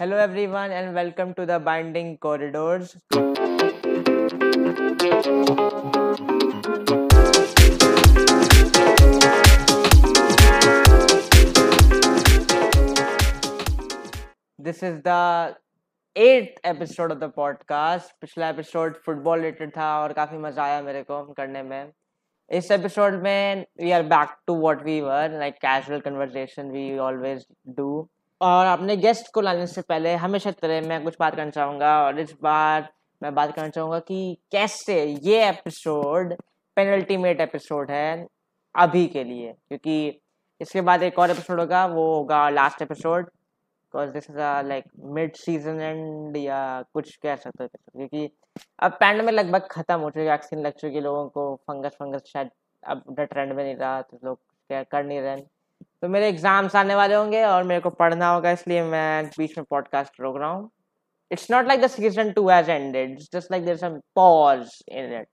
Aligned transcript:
Hello, 0.00 0.16
everyone, 0.16 0.72
and 0.72 0.92
welcome 0.92 1.34
to 1.34 1.46
the 1.46 1.60
Binding 1.60 2.18
Corridors. 2.18 2.96
This 14.58 14.82
is 14.82 14.96
the 15.04 15.54
eight 16.16 16.60
episode 16.64 17.12
of 17.12 17.18
the 17.18 17.30
podcast 17.36 18.14
पिछला 18.20 18.48
episode 18.48 18.96
football 19.06 19.38
related 19.38 19.76
था 19.76 19.92
और 20.00 20.12
काफ़ी 20.12 20.38
मज़ा 20.38 20.64
आया 20.64 20.82
मेरे 20.82 21.02
को 21.02 21.22
करने 21.32 21.62
में। 21.62 21.92
इस 22.50 22.70
एपिसोड 22.70 23.22
में 23.22 23.64
we 23.82 23.90
are 23.90 24.02
back 24.16 24.36
to 24.46 24.58
what 24.60 24.82
we 24.82 25.00
were 25.00 25.38
like 25.38 25.54
casual 25.54 26.00
conversation 26.00 26.70
we 26.70 26.98
always 26.98 27.46
do 27.68 27.88
और 28.40 28.66
अपने 28.66 28.96
गेस्ट 28.96 29.32
को 29.34 29.40
लाने 29.40 29.66
से 29.66 29.82
पहले 29.82 30.14
हमेशा 30.14 30.50
तरह 30.50 30.88
मैं 30.88 31.02
कुछ 31.04 31.16
बात 31.20 31.34
करना 31.36 31.50
चाहूँगा 31.50 32.00
और 32.04 32.18
इस 32.20 32.34
बार 32.42 32.88
मैं 33.22 33.34
बात 33.34 33.54
करना 33.54 33.68
चाहूँगा 33.68 33.98
कि 33.98 34.38
कैसे 34.52 35.04
ये 35.04 35.48
एपिसोड 35.48 36.34
पेनल्टीमेट 36.76 37.40
एपिसोड 37.40 37.90
है 37.90 38.26
अभी 38.74 39.06
के 39.06 39.24
लिए, 39.24 39.52
क्योंकि 39.68 40.20
इसके 40.60 40.80
बाद 40.80 41.02
एक 41.02 41.18
और 41.18 41.30
एपिसोड 41.30 41.60
होगा, 41.60 41.84
वो 41.86 42.14
होगा 42.14 42.48
last 42.50 42.82
episode 42.82 43.24
because 43.24 44.10
this 44.10 44.30
is 44.30 44.36
like 44.68 44.84
mid 45.14 45.34
season 45.36 45.80
end 45.80 46.36
या 46.36 46.60
कुछ 46.94 47.14
कह 47.16 47.36
सकते 47.36 47.64
हो, 47.64 47.68
क्योंकि 47.68 48.28
अब 48.78 48.96
पैंड 49.00 49.22
में 49.22 49.32
लगभग 49.32 49.68
खत्म 49.70 49.98
हो 50.00 50.10
चुकी 50.10 50.26
वैक्सीन 50.28 50.66
लग 50.66 50.72
चुकी 50.72 51.00
लोगों 51.00 51.28
को 51.28 51.54
फंगस 51.68 51.96
फंगस 52.00 52.30
शायद 52.32 52.50
अब 52.82 53.20
ट्रेंड 53.20 53.52
में 53.52 53.64
नहीं 53.64 53.76
रहा 53.76 54.00
तो 54.02 54.18
लोग 54.24 54.38
कर 54.70 55.04
नहीं 55.04 55.20
रहे 55.20 55.36
तो 56.04 56.08
मेरे 56.08 56.28
एग्ज़ाम्स 56.28 56.74
आने 56.76 56.94
वाले 56.94 57.14
होंगे 57.14 57.42
और 57.44 57.62
मेरे 57.64 57.80
को 57.80 57.90
पढ़ना 57.90 58.28
होगा, 58.30 58.50
इसलिए 58.50 58.82
मैं 58.84 59.26
बीच 59.38 59.56
में 59.58 59.64
पॉडकास्ट 59.70 60.20
रोक 60.20 60.36
रहा 60.38 60.48
हूँ। 60.50 60.70
Like 61.68 61.80
the 61.80 61.88
season 61.88 62.32
2 62.34 62.42
has 62.48 62.68
ended. 62.68 63.12
It's 63.12 63.28
just 63.28 63.50
like 63.50 63.64
there's 63.64 63.80
some 63.80 63.96
pause 64.14 64.74
in 64.88 65.14
it. 65.18 65.28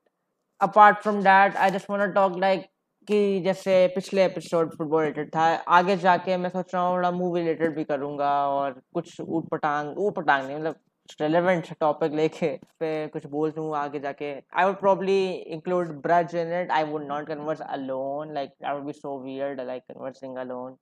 Apart 0.62 1.04
from 1.04 1.20
that, 1.24 1.58
i 1.58 1.70
just 1.70 1.90
want 1.90 2.04
to 2.04 2.08
talk 2.14 2.38
like 2.44 2.64
कि 3.08 3.42
जैसे 3.46 3.76
पिछले 3.96 4.24
एपिसोड 4.26 4.72
फुटबॉल 4.78 5.04
रिलेटेड 5.04 5.30
था, 5.36 5.44
आगे 5.80 5.98
जाके 5.98 6.38
मैं 6.38 6.50
सोच 6.50 6.74
रहा 6.74 6.84
हूँ 6.84 6.96
थोड़ा 6.96 7.12
मूवी 7.12 7.42
रिलेटेड 7.42 7.76
भी 7.76 7.84
करूँगा 7.84 8.32
और 8.48 8.82
कुछ 8.94 9.22
ऊट 9.22 9.50
पटांग 9.50 9.98
ऊट 9.98 10.16
पटांग 10.16 10.46
नहीं 10.48 10.58
मतलब 10.58 10.76
रेलिवेंट 11.22 11.68
टॉपिक 11.80 12.14
लेके 12.14 12.48
पे 12.80 13.08
कुछ 13.14 13.26
बोल 13.28 13.52
दूँ 13.52 13.76
आगे 13.78 14.00
जाके। 14.00 14.32
I 14.32 14.66
would 14.66 14.80
probably 14.80 15.22
include 15.32 15.90
Braj 16.02 16.36
in 16.36 16.54
it 16.62 16.72
I 16.72 16.84
would 16.92 17.08
not 17.08 17.28
converse 17.28 17.62
alone 17.62 18.34
like 18.34 18.52
I 18.66 18.76
would 18.76 18.86
be 18.86 18.94
so 18.94 19.18
weird 19.24 19.62
like 19.62 19.84
conversing 19.84 20.38
alone 20.38 20.76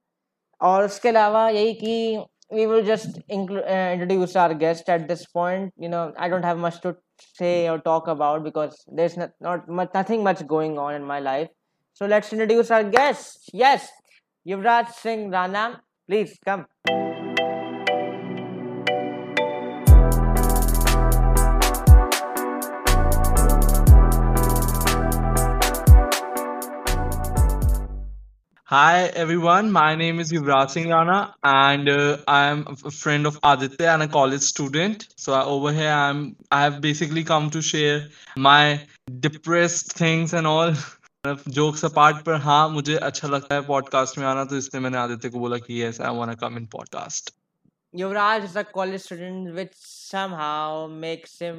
और 0.62 0.86
उसके 0.86 1.10
अलावा 1.10 1.48
यही 1.50 1.74
कि 1.74 2.26
we 2.54 2.66
will 2.66 2.86
just 2.86 3.20
introduce 3.32 4.36
our 4.38 4.54
guest 4.64 4.90
at 4.90 5.08
this 5.08 5.26
point 5.34 5.72
you 5.82 5.90
know 5.90 6.12
I 6.20 6.30
don't 6.30 6.46
have 6.46 6.66
much 6.66 6.80
to 6.84 6.94
say 7.38 7.54
और 7.70 7.80
talk 7.86 8.10
about 8.10 8.42
because 8.42 8.84
there 8.96 9.06
is 9.06 9.20
not 9.20 9.66
much 9.80 9.90
nothing 9.98 10.24
much 10.26 10.44
going 10.54 10.78
on 10.80 10.96
in 10.96 11.04
my 11.14 11.22
life 11.22 11.50
so 12.02 12.08
let's 12.08 12.34
introduce 12.34 12.72
our 12.72 12.84
guest 12.90 13.50
yes 13.56 13.90
Yuvraj 14.46 14.88
Singh 14.96 15.32
Rana 15.34 15.68
please 16.08 16.36
come 16.50 16.66
Hi 28.69 29.09
everyone, 29.09 29.71
my 29.71 29.95
name 29.95 30.19
is 30.19 30.33
Yuvraj 30.33 30.71
Singh 30.71 30.89
Rana 30.89 31.35
and 31.45 31.87
uh, 31.87 32.17
I 32.27 32.47
am 32.47 32.67
a 32.85 32.91
friend 32.91 33.27
of 33.27 33.39
Aditya 33.43 33.89
and 33.91 34.03
a 34.03 34.09
college 34.09 34.41
student. 34.41 35.07
So 35.17 35.35
uh, 35.35 35.45
over 35.45 35.71
here 35.71 35.91
I'm 35.91 36.35
I 36.51 36.63
have 36.63 36.81
basically 36.81 37.25
come 37.25 37.51
to 37.51 37.61
share 37.61 38.09
my 38.39 38.81
depressed 39.21 39.93
things 39.93 40.33
and 40.33 40.47
all 40.47 40.73
jokes 41.57 41.85
apart 41.85 42.17
पर 42.25 42.41
हाँ 42.47 42.69
मुझे 42.69 42.97
अच्छा 42.97 43.29
लगता 43.29 43.55
है 43.55 43.61
podcast 43.67 44.19
में 44.19 44.25
आना 44.27 44.45
तो 44.45 44.57
इसलिए 44.57 44.81
मैंने 44.83 44.99
आदित्य 44.99 45.29
को 45.31 45.39
बोला 45.39 45.59
कि 45.67 45.83
yes 45.83 46.01
I 46.01 46.17
want 46.17 46.31
to 46.33 46.47
come 46.47 46.57
in 46.57 46.67
podcast 46.73 47.31
Yuvraj 47.95 48.45
is 48.45 48.57
a 48.57 48.65
college 48.65 49.03
student 49.03 49.55
which 49.55 49.75
somehow 49.81 50.87
makes 51.05 51.39
him 51.39 51.59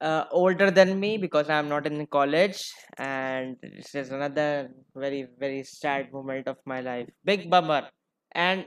uh, 0.00 0.24
older 0.30 0.70
than 0.70 0.98
me 0.98 1.18
because 1.18 1.50
I'm 1.50 1.68
not 1.68 1.86
in 1.86 2.06
college 2.06 2.72
and 2.98 3.56
this 3.62 3.94
is 3.94 4.10
another 4.10 4.70
very 4.94 5.26
very 5.38 5.62
sad 5.62 6.12
moment 6.12 6.48
of 6.48 6.56
my 6.66 6.80
life 6.80 7.08
big 7.24 7.50
bummer 7.50 7.88
and 8.32 8.64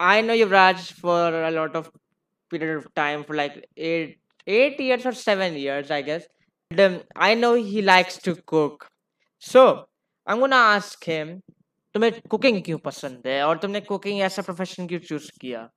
I 0.00 0.20
know 0.22 0.34
Yuvraj 0.34 0.92
for 0.92 1.44
a 1.44 1.50
lot 1.50 1.76
of 1.76 1.90
period 2.50 2.78
of 2.78 2.94
time 2.94 3.24
for 3.24 3.34
like 3.34 3.68
eight 3.76 4.18
eight 4.46 4.80
years 4.80 5.06
or 5.06 5.12
seven 5.12 5.54
years 5.54 5.90
I 5.90 6.02
guess 6.02 6.26
and, 6.70 6.80
um, 6.80 7.02
I 7.16 7.34
know 7.34 7.54
he 7.54 7.82
likes 7.82 8.18
to 8.18 8.36
cook 8.46 8.88
So, 9.44 9.88
I'm 10.26 10.38
gonna 10.38 10.56
ask 10.56 11.04
him, 11.04 11.40
तुम्हें 11.94 12.20
cooking 12.30 12.62
क्यों 12.64 12.78
पसंद 12.78 13.26
है 13.26 13.42
और 13.46 13.58
तुमने 13.58 13.80
cooking 13.80 14.20
ऐसा 14.20 14.42
profession 14.42 14.86
क्यों 14.86 15.00
choose 15.00 15.30
किया 15.40 15.68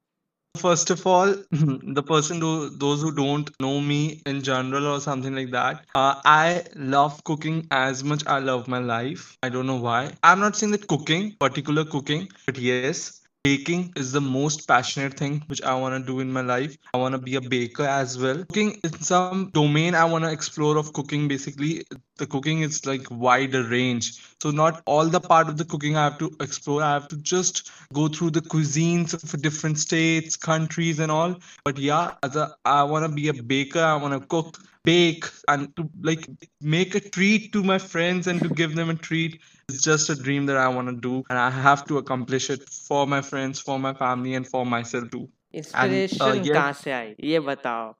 First 0.56 0.90
of 0.90 1.06
all, 1.06 1.34
the 1.50 2.02
person 2.02 2.40
who 2.40 2.70
those 2.70 3.00
who 3.02 3.12
don't 3.12 3.50
know 3.60 3.80
me 3.80 4.22
in 4.26 4.42
general 4.42 4.86
or 4.86 5.00
something 5.00 5.34
like 5.34 5.50
that, 5.50 5.84
uh, 5.94 6.20
I 6.24 6.64
love 6.76 7.22
cooking 7.24 7.66
as 7.70 8.04
much 8.04 8.24
I 8.26 8.38
love 8.38 8.68
my 8.68 8.78
life. 8.78 9.36
I 9.42 9.48
don't 9.48 9.66
know 9.66 9.76
why. 9.80 10.12
I'm 10.22 10.38
not 10.40 10.56
saying 10.56 10.72
that 10.72 10.86
cooking, 10.88 11.36
particular 11.40 11.84
cooking, 11.84 12.28
but 12.46 12.58
yes, 12.58 13.19
baking 13.42 13.90
is 13.96 14.12
the 14.12 14.20
most 14.20 14.68
passionate 14.68 15.14
thing 15.14 15.42
which 15.46 15.62
I 15.62 15.74
want 15.74 15.94
to 15.94 16.06
do 16.06 16.20
in 16.20 16.30
my 16.30 16.42
life. 16.42 16.76
I 16.92 16.98
want 16.98 17.14
to 17.14 17.18
be 17.18 17.36
a 17.36 17.40
baker 17.40 17.84
as 17.84 18.18
well. 18.18 18.36
Cooking 18.36 18.78
is 18.84 19.06
some 19.06 19.50
domain 19.54 19.94
I 19.94 20.04
want 20.04 20.24
to 20.24 20.30
explore 20.30 20.76
of 20.76 20.92
cooking. 20.92 21.26
Basically, 21.26 21.84
the 22.18 22.26
cooking 22.26 22.60
is 22.60 22.84
like 22.84 23.06
wider 23.10 23.62
range. 23.64 24.22
So 24.42 24.50
not 24.50 24.82
all 24.84 25.06
the 25.06 25.20
part 25.20 25.48
of 25.48 25.56
the 25.56 25.64
cooking 25.64 25.96
I 25.96 26.04
have 26.04 26.18
to 26.18 26.30
explore. 26.40 26.82
I 26.82 26.92
have 26.92 27.08
to 27.08 27.16
just 27.16 27.70
go 27.94 28.08
through 28.08 28.32
the 28.32 28.42
cuisines 28.42 29.14
of 29.14 29.40
different 29.40 29.78
states, 29.78 30.36
countries, 30.36 30.98
and 30.98 31.10
all. 31.10 31.36
But 31.64 31.78
yeah, 31.78 32.12
as 32.22 32.36
a 32.36 32.54
I 32.66 32.82
want 32.82 33.06
to 33.06 33.12
be 33.14 33.28
a 33.28 33.42
baker. 33.42 33.80
I 33.80 33.96
want 33.96 34.20
to 34.20 34.26
cook, 34.26 34.58
bake, 34.84 35.24
and 35.48 35.74
to 35.76 35.88
like 36.02 36.28
make 36.60 36.94
a 36.94 37.00
treat 37.00 37.52
to 37.52 37.62
my 37.62 37.78
friends 37.78 38.26
and 38.26 38.40
to 38.42 38.48
give 38.48 38.74
them 38.74 38.90
a 38.90 38.94
treat 38.94 39.40
it's 39.68 39.82
just 39.82 40.10
a 40.10 40.14
dream 40.16 40.46
that 40.46 40.56
I 40.56 40.68
want 40.68 40.88
to 40.88 40.96
do, 40.96 41.22
and 41.30 41.38
I 41.38 41.50
have 41.50 41.86
to 41.86 41.98
accomplish 41.98 42.50
it 42.50 42.68
for 42.68 43.06
my 43.06 43.22
friends, 43.22 43.60
for 43.60 43.78
my 43.78 43.94
family, 43.94 44.34
and 44.34 44.46
for 44.46 44.66
myself 44.66 45.10
too. 45.10 45.28
Inspiration 45.54 46.42
कहाँ 46.52 46.72
से 46.72 46.92
आई 46.92 47.14
ये 47.24 47.40
बताओ 47.40 47.92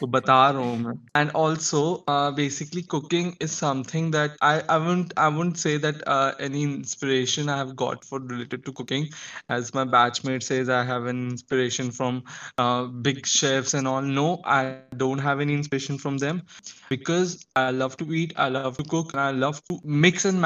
तो 0.00 0.06
बता 0.06 0.38
रहा 0.50 0.62
हूँ 0.62 0.76
मैं 0.78 1.20
and 1.20 1.30
also 1.36 1.82
basically 2.10 2.82
cooking 2.94 3.32
is 3.42 3.50
something 3.52 4.12
that 4.12 4.36
I 4.42 4.60
I 4.70 4.78
won't 4.86 5.12
I 5.18 5.30
won't 5.32 5.56
say 5.56 5.76
that 5.78 6.02
any 6.42 6.62
inspiration 6.62 7.48
I 7.50 7.58
have 7.58 7.72
got 7.82 8.04
for 8.04 8.26
related 8.30 8.64
to 8.64 8.72
cooking 8.82 9.06
as 9.56 9.68
my 9.74 9.82
batchmate 9.92 10.44
says 10.46 10.70
i 10.76 10.78
have 10.86 11.06
an 11.10 11.20
inspiration 11.30 11.90
from 11.98 12.16
uh, 12.58 12.84
big 13.06 13.20
chefs 13.26 13.74
and 13.74 13.90
all 13.92 14.08
no 14.18 14.26
i 14.56 14.62
don't 15.02 15.24
have 15.26 15.44
any 15.44 15.54
inspiration 15.54 16.00
from 16.04 16.18
them 16.24 16.42
because 16.90 17.36
i 17.62 17.70
love 17.70 17.96
to 18.02 18.08
eat 18.22 18.34
i 18.46 18.48
love 18.48 18.76
to 18.76 18.84
cook 18.94 19.14
and 19.14 19.20
i 19.20 19.30
love 19.44 19.62
to 19.70 19.78
mix 20.06 20.28
and 20.32 20.40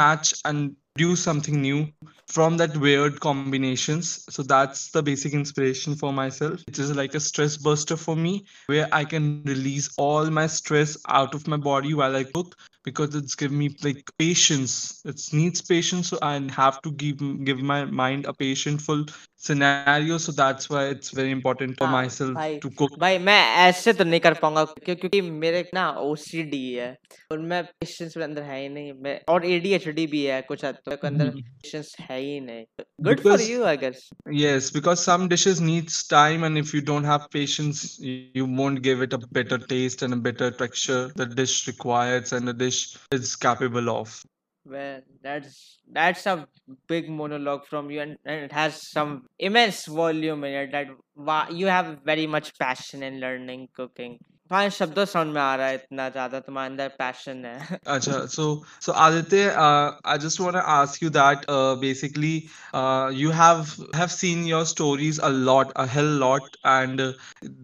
do 1.08 1.26
something 1.26 1.70
new 1.70 1.98
from 2.36 2.66
that 2.66 2.84
weird 2.84 3.20
combinations. 3.28 4.24
So 4.30 4.42
that's 4.42 4.90
the 4.90 5.02
basic 5.02 5.34
inspiration 5.34 5.96
for 5.96 6.12
myself. 6.12 6.62
It 6.68 6.78
is 6.78 6.96
like 6.96 7.14
a 7.14 7.20
stress 7.20 7.58
buster 7.58 7.96
for 7.96 8.16
me 8.16 8.50
where 8.74 8.98
i 9.00 9.14
can 9.16 9.44
release 9.44 9.90
all 9.98 10.30
my 10.30 10.46
stress 10.46 10.96
out 11.08 11.34
of 11.34 11.46
my 11.48 11.56
body 11.56 11.94
while 11.94 12.16
i 12.16 12.24
cook 12.24 12.56
because 12.84 13.14
it's 13.14 13.34
given 13.34 13.58
me 13.58 13.74
like 13.82 14.10
patience. 14.18 15.02
It 15.04 15.20
needs 15.32 15.62
patience 15.62 16.08
so 16.08 16.18
i 16.22 16.40
have 16.56 16.80
to 16.82 16.92
give 16.92 17.18
give 17.44 17.60
my 17.60 17.84
mind 17.86 18.26
a 18.26 18.34
patientful 18.34 19.06
scenario 19.40 20.18
so 20.18 20.32
that's 20.32 20.68
why 20.68 20.84
it's 20.94 21.10
very 21.18 21.30
important 21.30 21.76
for 21.78 21.86
हाँ 21.86 21.92
myself 21.92 22.34
भाई 22.34 22.58
to 22.62 22.70
cook 22.78 22.98
भाई 23.00 23.18
मैं 23.28 23.38
ऐसे 23.66 23.92
तो 23.92 24.04
नहीं 24.04 24.20
कर 24.20 24.34
पाऊँगा 24.40 24.64
क्यों 24.84 24.96
क्योंकि 24.96 25.20
मेरे 25.20 25.62
ना 25.74 25.88
ओसीडी 26.08 26.62
है 26.72 26.88
और 27.32 27.38
मैं 27.52 27.62
पेशेंस 27.64 28.16
मेरे 28.16 28.24
अंदर 28.24 28.42
है 28.42 28.60
ही 28.62 28.68
नहीं 28.68 28.92
मैं 29.04 29.18
और 29.34 29.46
एडीएचडी 29.46 30.06
भी 30.14 30.24
है 30.24 30.40
कुछ 30.48 30.64
हद 30.64 30.78
तक 30.88 31.04
अंदर 31.04 31.30
पेशेंस 31.36 31.94
है 32.00 32.18
ही 32.20 32.40
नहीं 32.40 32.64
good 33.04 33.20
for 33.28 33.40
you 33.42 33.64
I 33.64 33.76
guess 33.84 34.08
yes 34.40 34.70
because 34.70 35.00
some 35.02 35.24
dishes 35.30 35.60
needs 35.68 35.96
time 36.10 36.44
and 36.48 36.58
if 36.62 36.74
you 36.74 36.82
don't 36.90 37.08
have 37.12 37.24
patience 37.36 37.80
you, 38.08 38.16
you 38.40 38.44
won't 38.60 38.82
give 38.88 39.02
it 39.06 39.16
a 39.18 39.18
better 39.38 39.58
taste 39.72 40.02
and 40.02 40.18
a 40.18 40.20
better 40.28 40.50
texture 40.60 41.00
the 41.22 41.26
dish 41.40 41.56
requires 41.70 42.32
and 42.38 42.52
the 42.52 42.56
dish 42.64 42.82
is 43.18 43.34
capable 43.46 43.90
of 43.94 44.20
Well, 44.64 45.00
that's 45.22 45.80
that's 45.90 46.26
a 46.26 46.46
big 46.86 47.08
monologue 47.08 47.66
from 47.66 47.90
you, 47.90 48.00
and, 48.02 48.18
and 48.24 48.44
it 48.44 48.52
has 48.52 48.88
some 48.90 49.28
immense 49.38 49.86
volume 49.86 50.44
in 50.44 50.52
it. 50.54 50.70
That 50.72 51.52
you 51.52 51.66
have 51.66 52.00
very 52.04 52.26
much 52.26 52.58
passion 52.58 53.02
in 53.02 53.20
learning 53.20 53.68
cooking. 53.74 54.18
तुम्हारे 54.49 54.69
शब्दों 54.69 55.03
से 55.05 55.11
समझ 55.11 55.33
में 55.33 55.41
आ 55.41 55.55
रहा 55.55 55.67
है 55.67 55.75
इतना 55.75 56.07
ज्यादा 56.15 56.39
तुम्हारे 56.39 56.69
अंदर 56.69 56.87
पैशन 56.99 57.45
है 57.45 57.79
Acha, 57.93 58.29
so 58.29 58.63
so 58.79 58.93
Aditya, 58.95 59.47
uh, 59.57 59.97
I 60.05 60.17
just 60.19 60.39
want 60.39 60.55
to 60.55 60.61
ask 60.73 61.01
you 61.01 61.09
that 61.15 61.45
uh, 61.49 61.75
basically 61.75 62.49
uh, 62.73 63.11
you 63.21 63.31
have 63.31 63.73
have 63.95 64.11
seen 64.11 64.45
your 64.45 64.65
stories 64.71 65.17
a 65.17 65.29
lot, 65.29 65.71
a 65.75 65.87
hell 65.87 66.11
lot, 66.25 66.57
and 66.63 67.01
uh, 67.01 67.13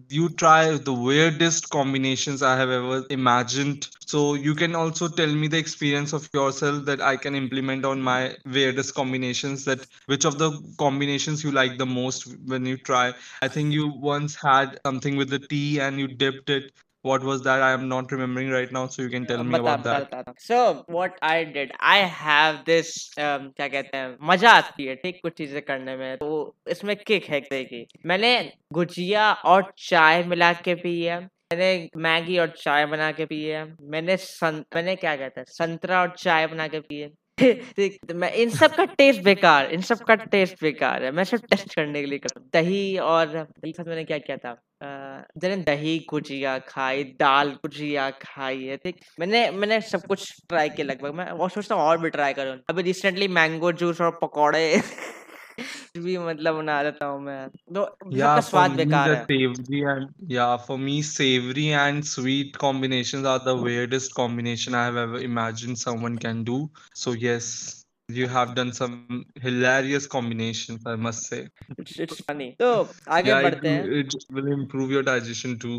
you 0.08 0.28
try 0.30 0.76
the 0.88 0.92
weirdest 0.92 1.70
combinations 1.70 2.42
I 2.42 2.56
have 2.56 2.74
ever 2.78 3.04
imagined. 3.10 3.88
So 4.06 4.34
you 4.34 4.56
can 4.56 4.74
also 4.74 5.08
tell 5.20 5.32
me 5.42 5.46
the 5.54 5.58
experience 5.58 6.12
of 6.12 6.28
yourself 6.34 6.84
that 6.86 7.00
I 7.00 7.16
can 7.16 7.36
implement 7.42 7.84
on 7.84 8.02
my 8.02 8.34
weirdest 8.58 8.94
combinations. 8.96 9.64
That 9.70 9.86
which 10.06 10.24
of 10.24 10.38
the 10.38 10.50
combinations 10.78 11.44
you 11.44 11.52
like 11.52 11.78
the 11.78 11.86
most 11.86 12.28
when 12.54 12.66
you 12.66 12.76
try. 12.76 13.06
I 13.40 13.48
think 13.48 13.72
you 13.72 13.88
once 14.12 14.34
had 14.34 14.80
something 14.84 15.16
with 15.16 15.30
the 15.30 15.38
tea 15.38 15.80
and 15.80 15.98
you 16.00 16.08
dipped 16.08 16.50
it 16.50 16.72
what 17.09 17.25
was 17.29 17.43
that? 17.47 17.61
I 17.61 17.71
am 17.77 17.87
not 17.89 18.11
remembering 18.15 18.49
right 18.55 18.71
now 18.77 18.83
so 18.87 19.01
you 19.03 19.11
can 19.11 19.25
tell 19.31 19.43
me 19.43 19.59
about 19.59 19.83
that. 19.85 20.09
बता 20.13 20.33
so 20.47 20.59
what 20.89 21.17
I 21.23 21.45
did 21.55 21.71
I 21.91 22.01
have 22.17 22.59
this 22.65 22.91
क्या 23.19 23.67
कहते 23.67 23.97
हैं 23.97 24.17
मज़ा 24.29 24.51
आती 24.57 24.85
है 24.85 24.95
ठीक 24.95 25.19
कुछ 25.23 25.37
चीज़ें 25.37 25.61
करने 25.61 25.95
में। 25.97 26.15
तो 26.17 26.55
इसमें 26.71 26.95
किक 26.97 27.25
है 27.29 27.41
की। 27.41 27.85
मैंने 28.05 28.33
गुजिया 28.73 29.31
और 29.53 29.71
चाय 29.87 30.23
मिला 30.33 30.51
के 30.67 30.75
पी 30.75 31.01
है। 31.01 31.19
मैंने 31.53 31.89
मैगी 32.03 32.37
और 32.37 32.47
चाय 32.57 32.85
बना 32.85 33.11
के 33.11 33.25
पी 33.25 33.43
है। 33.43 33.63
मैंने 33.91 34.17
सं, 34.17 34.63
मैंने 34.75 34.95
क्या 34.95 35.15
कहते 35.15 35.39
हैं 35.39 35.45
संतरा 35.49 36.01
और 36.01 36.13
चाय 36.17 36.47
बना 36.47 36.67
के 36.67 36.79
पी 36.79 36.99
है। 36.99 37.09
तो 37.37 38.13
मैं 38.15 38.31
इन 38.41 38.49
सब 38.49 38.75
का 38.75 38.85
टेस्ट 38.97 39.21
बेकार 39.23 39.65
इन 39.73 39.81
सब 39.89 39.99
का 40.05 40.15
टेस्ट 40.15 40.61
बेकार 40.61 41.03
है। 41.03 41.11
मैं 41.11 41.23
सिर्फ़ 41.23 41.45
टेस्ट 41.45 41.75
करने 41.75 42.01
के 42.01 42.07
लिए 42.07 42.19
करता 42.19 42.41
दही 42.53 42.97
और 42.97 43.35
मैंने 43.79 44.03
क्या 44.03 44.17
किया 44.17 44.37
था? 44.37 44.55
जैसे 44.83 45.55
दही 45.55 46.05
गुजिया 46.09 46.57
खाई 46.59 47.03
दाल 47.03 47.49
गुजिया 47.49 48.09
खाई 48.09 48.63
है 48.63 48.77
ठीक 48.77 48.99
मैंने 49.19 49.51
मैंने 49.51 49.81
सब 49.81 50.05
कुछ 50.05 50.41
ट्राई 50.49 50.69
किया 50.69 50.87
लगभग। 50.87 51.13
मैं 51.13 51.25
और 51.25 51.49
सोचता 51.49 51.75
हूँ 51.75 51.83
और 51.83 51.97
भी 51.97 52.09
ट्राई 52.09 52.33
करूँ। 52.33 52.57
अभी 52.69 52.81
रिसेंटली 52.81 53.27
मैंगो 53.27 53.71
जूस 53.71 54.01
और 54.01 54.19
पकौड़े 54.21 54.81
भी 55.97 56.17
मतलब 56.17 56.55
बना 56.55 56.83
देता 56.83 57.05
हूँ 57.05 57.21
मैं। 57.21 57.47
तो 57.49 57.81
मतलब 57.81 58.17
या 58.19 58.39
स्वाद 58.39 58.71
बेकार 58.71 59.11
है। 59.11 59.23
सेवरी 59.23 59.79
एंड 59.79 60.31
या 60.31 60.55
for 60.55 60.77
me 60.77 61.01
savoury 61.03 61.65
and 61.65 62.03
sweet 62.03 62.55
combinations 62.55 63.25
are 63.25 63.37
the 63.37 63.59
weirdest 63.63 64.13
combination 64.13 64.75
I 64.75 64.85
have 64.85 64.99
ever 64.99 65.21
imagine 65.21 65.75
someone 65.75 66.17
can 66.17 66.43
do 66.43 66.69
so 66.95 67.15
yes 67.15 67.86
you 68.08 68.26
have 68.28 68.54
done 68.54 68.72
some 68.72 69.24
hilarious 69.40 70.06
combinations, 70.06 70.82
I 70.86 70.96
must 70.96 71.26
say. 71.32 71.42
It's 71.80 72.00
it's 72.00 72.20
funny 72.28 72.50
तो 72.60 72.70
आगे 73.08 73.30
Yeah, 73.30 73.38
it 73.38 73.44
बढ़ते 73.44 73.68
हैं 73.68 73.82
will, 73.84 74.00
it 74.00 74.14
will 74.38 74.52
improve 74.56 74.90
your 74.96 75.02
digestion 75.10 75.58
too. 75.58 75.76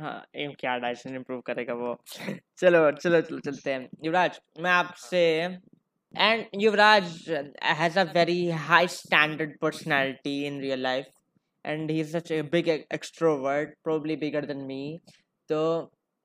हाँ 0.00 0.16
M 0.36 0.52
क्या 0.60 0.76
digestion 0.78 1.14
improve 1.16 1.40
करेगा 1.46 1.74
वो 1.74 1.94
चलो 2.60 2.80
चलो 2.92 3.20
चलो 3.20 3.38
चलते 3.40 3.72
हैं 3.72 3.88
युवराज 4.04 4.40
मैं 4.60 4.70
आपसे 4.70 5.22
and 6.14 6.44
Yuvraj 6.62 7.12
has 7.78 7.98
a 7.98 8.02
very 8.14 8.38
high 8.68 8.88
standard 8.94 9.58
personality 9.60 10.34
in 10.46 10.60
real 10.60 10.82
life 10.82 11.06
and 11.66 11.90
he 11.90 12.00
is 12.00 12.16
such 12.16 12.32
a 12.32 12.42
big 12.56 12.68
e- 12.74 12.82
extrovert 12.98 13.72
probably 13.88 14.16
bigger 14.24 14.42
than 14.50 14.66
me 14.72 14.80
so 15.50 15.62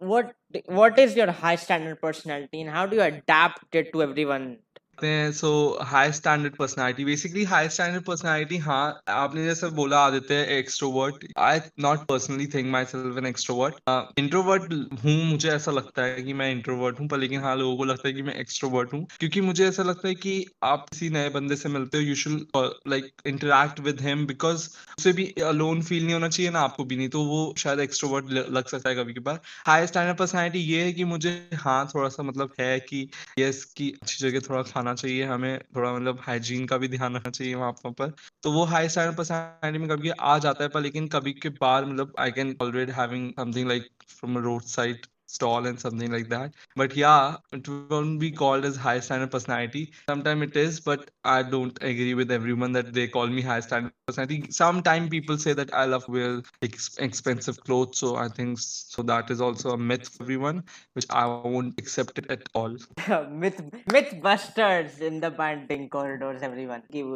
what 0.01 0.33
what 0.81 0.99
is 1.05 1.15
your 1.21 1.29
high 1.43 1.55
standard 1.63 1.99
personality 2.05 2.61
and 2.65 2.73
how 2.75 2.85
do 2.91 2.99
you 2.99 3.03
adapt 3.07 3.79
it 3.81 3.91
to 3.95 4.03
everyone 4.07 4.47
करते 4.96 5.06
हैं 5.08 5.30
so 5.32 5.48
high 5.82 6.12
standard 6.12 6.56
personality 6.56 7.04
basically 7.04 7.44
high 7.44 7.68
standard 7.68 8.04
personality 8.04 8.56
हाँ 8.58 9.00
आपने 9.08 9.44
जैसे 9.44 9.68
बोला 9.72 9.98
Aditya 10.00 10.40
extrovert 10.58 11.26
I 11.38 11.60
not 11.80 12.06
personally 12.08 12.46
think 12.46 12.70
myself 12.84 13.18
an 13.18 13.26
extrovert 13.26 13.74
introvert 14.18 14.72
हूँ, 15.04 15.24
मुझे 15.24 15.48
ऐसा 15.50 15.70
लगता 15.72 16.02
है 16.02 16.22
कि 16.22 16.32
मैं 16.32 16.50
इंट्रोवर्ट 16.52 17.00
हूँ, 17.00 17.08
पर 17.08 17.18
लेकिन 17.18 17.40
हाँ 17.40 17.54
लोगों 17.56 17.76
को 17.76 17.84
लगता 17.84 18.08
है 18.08 18.14
कि 18.14 18.22
मैं 18.22 18.34
एक्सट्रोवर्ट 18.34 18.92
हूँ, 18.92 19.04
क्योंकि 19.18 19.40
मुझे 19.40 19.66
ऐसा 19.68 19.82
लगता 19.82 20.08
है 20.08 20.14
कि 20.14 20.44
आप 20.64 20.86
किसी 20.90 21.10
नए 21.10 21.28
बंदे 21.30 21.56
से 21.56 21.68
मिलते 21.68 21.98
हो 21.98 22.02
you 22.04 22.14
should 22.14 22.46
like 22.88 23.10
interact 23.26 23.80
with 23.80 24.00
him 24.00 24.26
because 24.26 24.68
उसे 24.98 25.12
भी 25.12 25.26
अलोन 25.44 25.82
फील 25.82 26.04
नहीं 26.04 26.14
होना 26.14 26.28
चाहिए 26.28 26.50
ना 26.50 26.60
आपको 26.60 26.84
भी 26.84 26.96
नहीं 26.96 27.08
तो 27.08 27.24
वो 27.24 27.54
शायद 27.58 27.80
एक्सट्रोवर्ट 27.80 28.30
लग 28.50 28.66
सकता 28.66 28.88
है 28.90 28.94
कभी 28.96 29.14
कभार। 29.14 29.40
हाई 29.66 29.86
स्टैंडर्ड 29.86 30.18
पर्सनैलिटी 30.18 30.58
ये 30.60 30.82
है 30.84 30.92
कि 30.92 31.04
मुझे 31.04 31.30
हाँ 31.54 31.86
थोड़ा 31.94 32.08
सा 32.08 32.22
मतलब 32.22 32.52
है 32.60 32.78
कि 32.80 33.08
यस 33.38 33.64
की 33.76 33.90
अच्छी 34.02 34.16
जगह 34.20 34.40
थोड़ा 34.40 34.62
खाना 34.64 34.85
चाहिए, 34.94 35.24
हमें 35.24 35.58
थोड़ा 35.76 35.92
मतलब 35.92 36.20
हाइजीन 36.22 36.66
का 36.66 36.76
भी 36.78 36.88
ध्यान 36.88 37.16
रखना 37.16 37.30
चाहिए 37.30 37.54
वहाँ 37.54 37.72
पर 37.92 38.10
तो 38.42 38.52
वो 38.52 38.64
हाई 38.66 38.88
स्टैंडर्ड 38.88 39.16
परसेंट 39.18 39.76
में 39.76 39.88
कभी 39.90 40.10
आ 40.10 40.38
जाता 40.38 40.64
है, 40.64 40.68
पर 40.70 40.80
लेकिन 40.80 41.08
कभी 41.08 41.32
के 41.34 41.48
बाद 41.60 41.86
मतलब 41.86 42.14
I 42.20 42.30
can 42.32 42.56
already 42.62 42.92
having 42.92 43.30
something 43.32 43.68
like 43.68 43.88
from 44.08 44.38
road 44.38 44.62
side 44.68 45.06
stall 45.26 45.66
and 45.66 45.80
something 45.80 46.10
like 46.12 46.28
that. 46.30 46.54
But 46.76 46.96
yeah, 46.96 47.36
it 47.52 47.68
won't 47.68 48.02
be 48.02 48.12
called 48.14 48.48
as 48.48 48.76
high 48.76 49.00
standard 49.00 49.12
personality. 49.30 49.92
Sometimes 49.92 50.42
it 50.42 50.56
is, 50.56 50.80
but 50.80 51.10
I 51.24 51.42
don't 51.42 51.76
agree 51.82 52.14
with 52.14 52.30
everyone 52.30 52.72
that 52.72 52.92
they 52.94 53.08
call 53.08 53.26
me 53.28 53.42
high 53.42 53.60
standard 53.60 53.94
personality. 53.98 54.50
Sometimes 54.50 55.08
people 55.10 55.38
say 55.38 55.52
that 55.54 55.72
I 55.74 55.84
love 55.86 56.08
wear 56.08 56.42
ex- 56.62 56.96
expensive 56.98 57.62
clothes, 57.64 57.98
so 57.98 58.16
I 58.16 58.28
think 58.28 58.58
so 58.58 59.02
that 59.02 59.30
is 59.30 59.40
also 59.40 59.70
a 59.72 59.78
myth 59.78 60.08
for 60.08 60.24
everyone, 60.24 60.64
which 60.94 61.06
I 61.10 61.26
won't 61.26 61.78
accept 61.78 62.18
it 62.18 62.30
at 62.30 62.34
all. 62.54 62.76
myth 63.30 63.60
myth 63.86 64.14
busters 64.22 65.00
in 65.00 65.20
the 65.20 65.30
banding 65.30 65.88
corridors, 65.88 66.42
everyone. 66.42 66.82
Give 66.90 67.06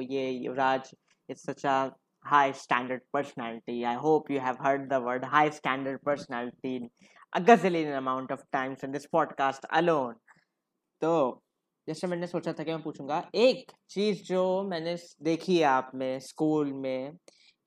Raj 0.56 0.95
is 1.29 1.43
such 1.43 1.65
a 1.65 1.95
high 2.25 2.53
standard 2.53 3.03
personality. 3.13 3.85
I 3.85 3.95
hope 3.95 4.31
you 4.31 4.41
have 4.41 4.59
heard 4.59 4.89
the 4.91 5.01
word 5.01 5.25
high 5.25 5.51
standard 5.51 6.03
personality 6.03 6.91
a 7.32 7.41
gazillion 7.41 7.97
amount 7.97 8.31
of 8.31 8.41
times 8.53 8.82
in 8.82 8.93
this 8.93 9.06
podcast 9.17 9.67
alone. 9.73 10.15
तो 11.03 11.43
जैसे 11.88 12.06
मैंने 12.06 12.27
सोचा 12.27 12.53
था 12.53 12.65
कि 12.65 12.71
मैं 12.71 12.82
पूछूँगा, 12.82 13.23
एक 13.35 13.73
चीज़ 13.91 14.23
जो 14.23 14.62
मैंने 14.62 14.97
देखी 15.23 15.56
है 15.59 15.65
आप 15.65 15.91
में, 15.94 16.19
स्कूल 16.21 16.73
में, 16.73 17.12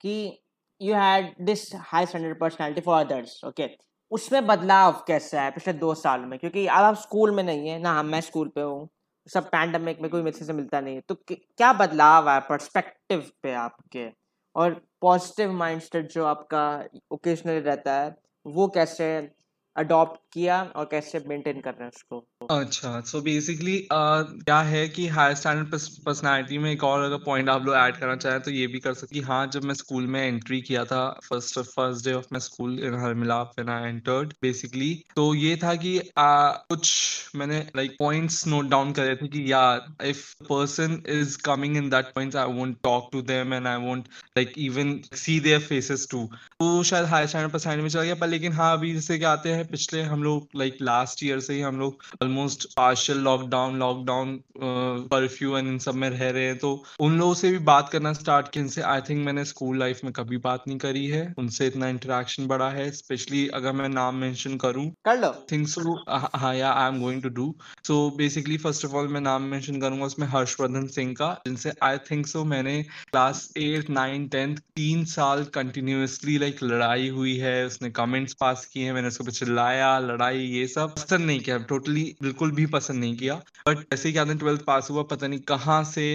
कि 0.01 0.39
you 0.81 0.95
had 0.95 1.33
this 1.42 1.69
high 1.75 2.06
standard 2.06 2.39
personality 2.39 2.81
for 2.81 3.06
others 3.06 3.44
okay 3.45 3.69
उसमें 4.12 4.45
बदलाव 4.48 5.04
कैसे 5.07 5.38
आया 5.38 5.50
पिछले 5.50 5.74
दो 5.74 5.94
साल 5.95 6.21
में? 6.21 6.38
क्योंकि 6.39 6.65
अब 6.68 6.83
आप 6.83 6.95
स्कूल 6.95 7.31
में 7.36 7.44
नहीं 7.44 7.69
है, 7.69 7.80
ना 7.80 7.92
हम, 8.00 8.06
मैं 8.06 8.21
स्कूल 8.21 8.48
पे 8.48 8.62
हूँ, 8.62 8.89
सब 9.27 9.50
पैंडमिक 9.50 10.01
में 10.01 10.10
कोई 10.12 10.21
मेरे 10.21 10.45
से 10.45 10.54
मिलता 10.54 10.81
नहीं 10.81 10.95
है। 10.95 11.01
तो 11.01 11.15
क्या 11.31 11.71
बदलाव 11.74 12.30
आया 12.30 12.39
पर्सपेक्टिव 12.39 13.31
पे 13.44 13.54
आपके? 13.54 14.07
और 14.56 14.74
पॉजिटिव 15.01 15.51
माइंडसेट 15.51 16.12
जो 16.12 16.25
आपका 16.25 16.63
ओकेजनली 17.12 17.60
रहता 17.60 17.94
है, 18.01 18.15
वो 18.45 18.68
कैसे 18.68 19.31
अडॉप्ट 19.75 20.20
किया 20.34 20.62
और 20.66 20.86
कैसे 20.92 21.24
मेंटेन 21.28 21.62
कर 21.62 21.72
रहे 21.72 21.84
हैं 21.84 21.92
उसको। 21.96 22.25
अच्छा 22.50 23.00
सो 23.02 23.22
बेसिकली 23.22 23.78
क्या 23.92 24.60
है 24.62 24.88
कि 24.90 25.06
हाई 25.08 25.36
स्टैंडर्ड 25.36 25.68
पर्सनालिटी 26.06 26.58
में 26.58 26.72
एक 26.72 26.84
और 26.84 27.04
अगर 27.04 27.18
पॉइंट 27.18 27.50
आप 27.50 27.66
लोग 27.66 27.75
ऐड 27.75 27.98
करना 27.98 28.16
चाहें 28.16 28.40
तो 28.42 28.52
ये 28.52 28.66
भी 28.68 28.80
कर 28.80 28.94
सकते 28.94 29.20
हाँ 29.20 29.46
जब 29.48 29.64
मैं 29.64 29.74
स्कूल 29.74 30.08
में 30.08 30.20
एंट्री 30.22 30.62
किया 30.62 30.84
था 30.86 31.02
first 31.30 31.60
first 31.60 32.06
day 32.06 32.14
of 32.14 32.25
my 32.34 32.40
school 32.40 32.80
in 32.80 32.96
Har 32.96 33.14
Milap 33.14 33.52
when 33.60 33.70
I 33.70 33.90
entered 33.90 34.34
basically 34.42 34.94
तो 35.15 35.34
ये 35.36 35.56
था 35.63 35.74
कि 35.75 35.98
uh, 36.00 36.53
कुछ 36.70 37.32
मैंने 37.36 37.60
लाइक 37.75 37.96
पॉइंट्स 38.00 38.46
नोट 38.48 38.65
डाउन 38.65 38.92
करे 38.92 39.15
थे 39.15 39.27
कि 39.27 39.51
यार 39.51 40.06
if 40.06 40.24
person 40.44 41.01
is 41.12 41.38
coming 41.46 41.77
in 41.77 41.89
that 41.89 42.13
point 42.15 42.36
I 42.36 42.53
won't 42.53 42.77
talk 42.84 43.10
to 43.12 43.22
them 43.22 43.53
and 43.53 43.68
I 43.68 43.77
won't 43.86 44.08
like 44.38 44.53
even 44.58 45.00
see 45.15 45.39
their 45.39 45.60
faces 45.62 46.08
too 46.12 46.25
तो 46.60 46.84
शायद 46.84 47.06
हाई 47.06 47.27
स्टैंडर्ड 47.27 47.53
पर्सनालिटी 47.53 47.84
में 47.84 47.89
चला 47.89 48.03
गया 48.03 48.15
पर 48.15 48.27
लेकिन 48.27 48.53
हाँ 48.53 48.72
अभी 48.77 48.94
जैसे 48.94 49.18
क्या 49.18 49.32
आते 49.32 49.53
हैं 49.53 49.62
पिछले 49.63 50.01
हम 50.03 50.24
लोग 50.24 50.48
लाइक 50.55 50.77
लास्ट 50.82 51.24
ईयर 51.24 51.39
से 51.39 51.53
ही 51.53 51.62
हम 51.62 51.79
लोग 51.79 52.03
almost 52.22 52.65
partial 52.77 53.17
lockdown 53.20 53.77
lockdown 53.79 54.38
curfew 54.58 55.58
and 55.58 55.67
इन 55.67 55.77
सब 55.79 55.96
में 55.96 56.10
रह 56.10 56.29
रहे 56.29 56.46
हैं। 56.46 56.58
तो 56.58 56.72
उन 57.00 57.17
लोगों 57.20 57.34
से 57.34 57.51
भी 57.51 57.58
बात 57.65 57.89
करना 57.89 58.13
स्टार्ट 58.13 58.48
किया। 58.48 58.63
इनसे 58.63 58.82
आई 58.82 59.01
थिंक 59.01 59.25
मैंने 59.25 59.46
स्कूल 59.46 59.79
लाइफ 59.79 60.03
में 60.03 60.12
कभी 60.13 60.38
बात 60.39 60.63
नहीं 60.67 60.77
करी 60.77 61.05
है। 61.08 61.24
उनसे 61.38 61.67
इतना 61.67 61.89
इंटरेक्शन 61.89 62.48
बढ़ा 62.48 62.70
है। 62.70 62.89
स्पेशली 62.91 63.48
अगर 63.53 63.72
मैं 63.74 63.89
नाम 63.89 64.15
मेंशन 64.15 64.58
करूँ 64.58 64.89
कर 65.05 65.20
लो। 65.20 65.32
थिंक 65.51 65.67
सो 65.67 65.96
हाँ 66.10 66.53
या 66.55 66.72
I 66.72 66.88
am 66.88 67.01
going 67.01 67.22
to 67.24 67.29
do 67.32 67.53
so 67.88 68.10
basically 68.17 68.58
first 68.58 68.86
of 68.86 68.93
all 68.93 69.08
मैं 69.08 69.22
नाम 69.22 69.43
मेंशन 69.51 69.79
करूँगा 69.82 70.05
उसमें 70.05 70.27
हर्षवर्धन 70.27 70.88
सिंह 70.89 71.13
का 71.13 71.32
जिनसे 71.48 71.72
आई 71.84 71.98
थिंक 72.12 72.27
सो 72.27 72.43
मैंने 72.46 72.82
क्लास 72.84 73.48
एट 73.58 73.89
नाइन 73.89 74.27
टेंथ 74.27 74.58
तीन 74.75 75.03
साल 75.05 75.43
कंटिन्यूसली 75.53 76.38
लाइक 76.38 76.63
लड़ाई 76.63 77.10
हुई 77.10 77.36
है। 77.38 77.65
उसने 77.65 77.89
कमेंट्स 77.91 78.34
पास 78.34 78.65
किए 78.65 78.86
हैं। 78.86 78.93
मैंने 78.93 79.08
उसके 79.08 79.24
ऊपर 79.24 79.32
चिल्लाया 79.53 79.98
लड़ाई, 80.00 80.38
ये 80.38 80.67
सब 80.67 80.93
पसंद 80.95 81.25
नहीं 81.25 81.39
किया। 81.39 81.57
टोटली 81.69 82.03
बिल्कुल 82.22 82.51
भी 82.51 82.65
पसंद 82.65 83.00
नहीं 83.00 83.15
किया। 83.17 83.36
बट 83.67 83.77
जैसे 83.79 84.10
ही 84.10 84.13
क्या 84.13 84.24
ट्वेल्थ 84.33 84.62
पास 84.65 84.88
हुआ, 84.91 85.03
पता 85.03 85.27
नहीं 85.27 85.39
कहाँ 85.48 85.83
से 85.83 86.05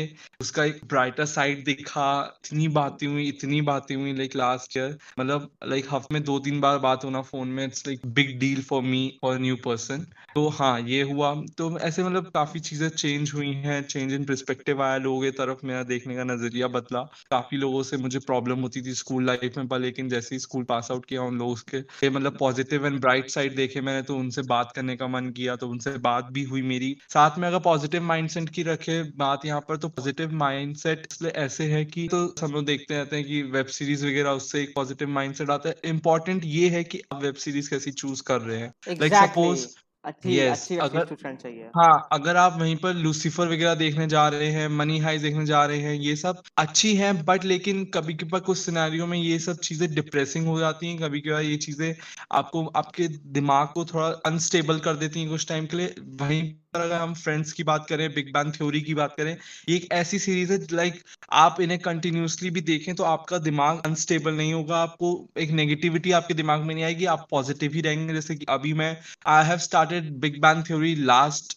उसका 0.40 0.64
एक 0.64 0.80
ब्राइटर 0.88 1.24
साइड 1.26 1.64
दिखा। 1.64 2.08
इतनी 2.44 2.68
बातें 2.68 3.06
हुई, 3.06 3.28
इतनी 3.28 3.60
बातें 3.62 3.94
हुई 3.96 4.12
लाइक 4.12 4.36
लास्ट 4.36 4.76
ईयर 4.76 4.96
मतलब 5.20 5.50
लाइक 5.66 5.86
हफ़्ते 5.90 6.14
में 6.14 6.22
दो 6.24 6.38
तीन 6.38 6.60
बार 6.60 6.78
बात 6.78 7.04
होना 7.04 7.20
फ़ोन 7.22 7.48
में 7.48 7.64
it's 7.64 7.86
like 7.86 8.06
big 8.14 8.38
deal 8.40 8.62
for 8.62 8.82
me 8.82 9.02
और 9.22 9.38
न्यू 9.38 9.56
पर्सन 9.64 10.06
तो 10.34 10.48
हाँ 10.50 10.80
ये 10.80 11.02
हुआ। 11.02 11.34
तो 11.58 11.78
ऐसे 11.80 12.02
मतलब 12.04 12.30
काफ़ी 12.34 12.60
चीज़ें 12.60 12.88
चेंज 12.88 13.32
हुई 13.34 13.52
हैं। 13.64 13.82
चेंज 13.84 14.12
इन 14.12 14.24
परस्पेक्टिव 14.24 14.82
आया 14.82 14.96
लोगों 14.96 15.20
की 15.22 15.30
तरफ़, 15.30 15.64
मेरा 15.64 15.82
देखने 15.84 16.16
का 16.16 16.24
नज़रिया 16.24 16.68
बदला। 16.68 17.02
काफ़ी 17.30 17.56
लोगों 17.58 17.82
से 17.82 17.96
मुझे 17.96 18.18
प्रॉब्लम 18.18 18.60
होती 18.60 18.82
थी 18.82 18.94
स्कूल 18.94 19.24
लाइफ 19.26 19.56
में, 19.58 19.68
पर 19.68 19.78
लेकिन 19.78 20.08
जैसे 20.08 20.34
ही 20.34 20.38
स्कूल 20.38 20.64
पास 20.64 20.88
आउट 20.90 21.06
किया 21.06 21.22
उन 21.22 21.38
लोगों 21.38 21.54
के 21.70 22.10
मतलब 22.10 22.36
पॉजिटिव 22.38 22.86
एंड 22.86 23.00
ब्राइट 23.00 23.27
साइड 23.30 23.54
देखे 23.56 23.80
मैंने 23.80 24.02
तो 24.02 24.16
उनसे 24.16 24.42
बात 24.44 24.72
करने 24.76 24.96
का 24.96 25.06
मन 25.08 25.30
किया 25.30 25.56
तो 25.56 25.68
उनसे 25.68 25.90
बात 26.00 26.28
भी 26.32 26.42
हुई 26.44 26.62
मेरी। 26.64 26.96
साथ 27.08 27.38
में 27.38 27.46
अगर 27.48 27.58
पॉजिटिव 27.60 28.02
माइंडसेट 28.04 28.48
की 28.48 28.62
रखे 28.62 29.02
बात 29.16 29.44
यहाँ 29.46 29.60
पर 29.60 29.76
तो 29.76 29.88
पॉजिटिव 29.90 30.32
माइंडसेट 30.36 31.06
इसलिए 31.12 31.30
ऐसे 31.38 31.64
है 31.72 31.84
कि 31.86 32.06
तो 32.08 32.18
हम 32.42 32.52
लोग 32.52 32.64
देखते 32.66 32.94
रहते 32.94 33.16
हैं 33.16 33.24
कि 33.24 33.42
वेब 33.52 33.66
सीरीज़ 33.68 34.06
वगैरह 34.06 34.30
उससे 34.32 34.62
एक 34.62 34.72
पॉजिटिव 34.74 35.08
माइंडसेट 35.10 35.50
आता 35.50 35.68
है। 35.68 35.76
इंपॉर्टेंट 35.86 36.44
ये 36.46 36.68
है 36.68 36.82
कि 36.84 37.02
आप 37.12 37.22
वेब 37.22 37.34
सीरीज़ 37.36 37.70
कैसी 37.70 37.90
चूज़ 37.92 38.22
कर 38.22 38.40
रहे 38.40 38.58
हैं। 38.58 38.72
लाइक 38.90 39.14
सपोज़ 39.14 39.66
अच्छी 40.04 40.30
yes, 40.30 40.48
अच्छी 40.48 40.76
अगर 40.78 41.04
चाहिए। 41.36 41.70
हाँ 41.74 42.08
अगर 42.12 42.36
आप 42.36 42.54
वहीं 42.54 42.76
पर 42.76 42.94
लूसीफर 42.94 43.48
वगैरह 43.48 43.74
देखने 43.76 44.06
जा 44.08 44.28
रहे 44.28 44.48
हैं 44.50 44.68
मनी 44.70 44.98
हाई 45.00 45.18
देखने 45.18 45.44
जा 45.46 45.64
रहे 45.66 45.80
हैं 45.80 45.94
ये 45.96 46.14
सब 46.16 46.42
अच्छी 46.58 46.94
हैं 46.96 47.12
बट 47.24 47.44
लेकिन 47.44 47.84
कभी 47.90 48.14
कभार 48.16 48.40
कुछ 48.42 48.58
सिनेरियो 48.58 49.06
में 49.06 49.18
ये 49.18 49.38
सब 49.40 49.58
चीज़ें 49.60 49.88
डिप्रेसिंग 49.94 50.46
हो 50.46 50.58
जाती 50.60 50.88
हैं 50.88 50.98
कभी 51.00 51.20
कभार 51.22 51.42
ये 51.42 51.56
चीज़ें 51.58 51.94
आपको 52.32 52.66
आपके 52.76 53.08
दिमाग 53.32 53.68
को 53.70 53.84
थोड़ा 53.86 54.08
अनस्टेबल 54.26 54.80
कर 54.80 54.96
देती 54.96 55.20
हैं 55.20 55.30
कुछ 55.30 55.48
टाइम 55.48 55.66
के 55.66 55.76
लिए 55.76 55.94
वहीं 56.20 56.42
पर 56.74 56.80
अगर 56.80 56.96
हम 56.96 57.12
फ्रेंड्स 57.14 57.52
की 57.52 57.64
बात 57.64 57.86
करें 57.88 58.08
बिग 58.14 58.32
बैंग 58.32 58.52
थ्योरी 58.52 58.80
की 58.80 58.94
बात 58.94 59.14
करें 59.16 59.36
ये 59.68 59.76
एक 59.76 59.86
ऐसी 59.92 60.18
सीरीज़ 60.18 60.52
है 60.52 60.58
लाइक 60.72 61.02
आप 61.32 61.60
इन्हें 61.60 61.78
कंटिन्यूसली 61.80 62.50
भी 62.50 62.60
देखें 62.60 62.94
तो 62.94 63.04
आपका 63.04 63.38
दिमाग 63.38 63.80
अनस्टेबल 63.86 64.34
नहीं 64.34 64.52
होगा 64.52 64.76
आपको 64.78 65.12
एक 65.38 65.50
नेगेटिविटी 65.50 66.12
आपके 66.12 66.34
दिमाग 66.34 66.62
में 66.62 66.74
नहीं 66.74 66.84
आएगी 66.84 67.04
आप 67.06 67.26
पॉजिटिव 67.30 67.72
ही 67.74 67.80
रहेंगे। 67.80 68.14
जैसे 68.14 68.34
कि 68.36 68.46
अभी 68.48 68.72
मैं 68.72 68.90
I 69.26 69.44
have 69.44 69.58
started 69.58 70.10
Big 70.20 70.40
Bang 70.40 70.62
Theory 70.64 70.94
last 71.04 71.56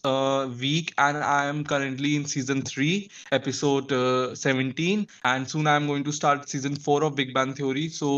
week 0.60 0.90
and 1.00 1.16
I 1.16 1.48
am 1.48 1.62
currently 1.64 2.14
in 2.16 2.24
season 2.32 2.62
three 2.62 2.90
episode 3.32 3.88
seventeen 4.36 5.06
and 5.26 5.46
soon 5.46 5.68
I 5.68 5.76
am 5.76 5.86
going 5.86 6.04
to 6.04 6.12
start 6.12 6.44
season 6.46 6.74
four 6.86 7.04
of 7.04 7.14
Big 7.14 7.34
Bang 7.34 7.54
Theory 7.56 7.88
so 7.90 8.12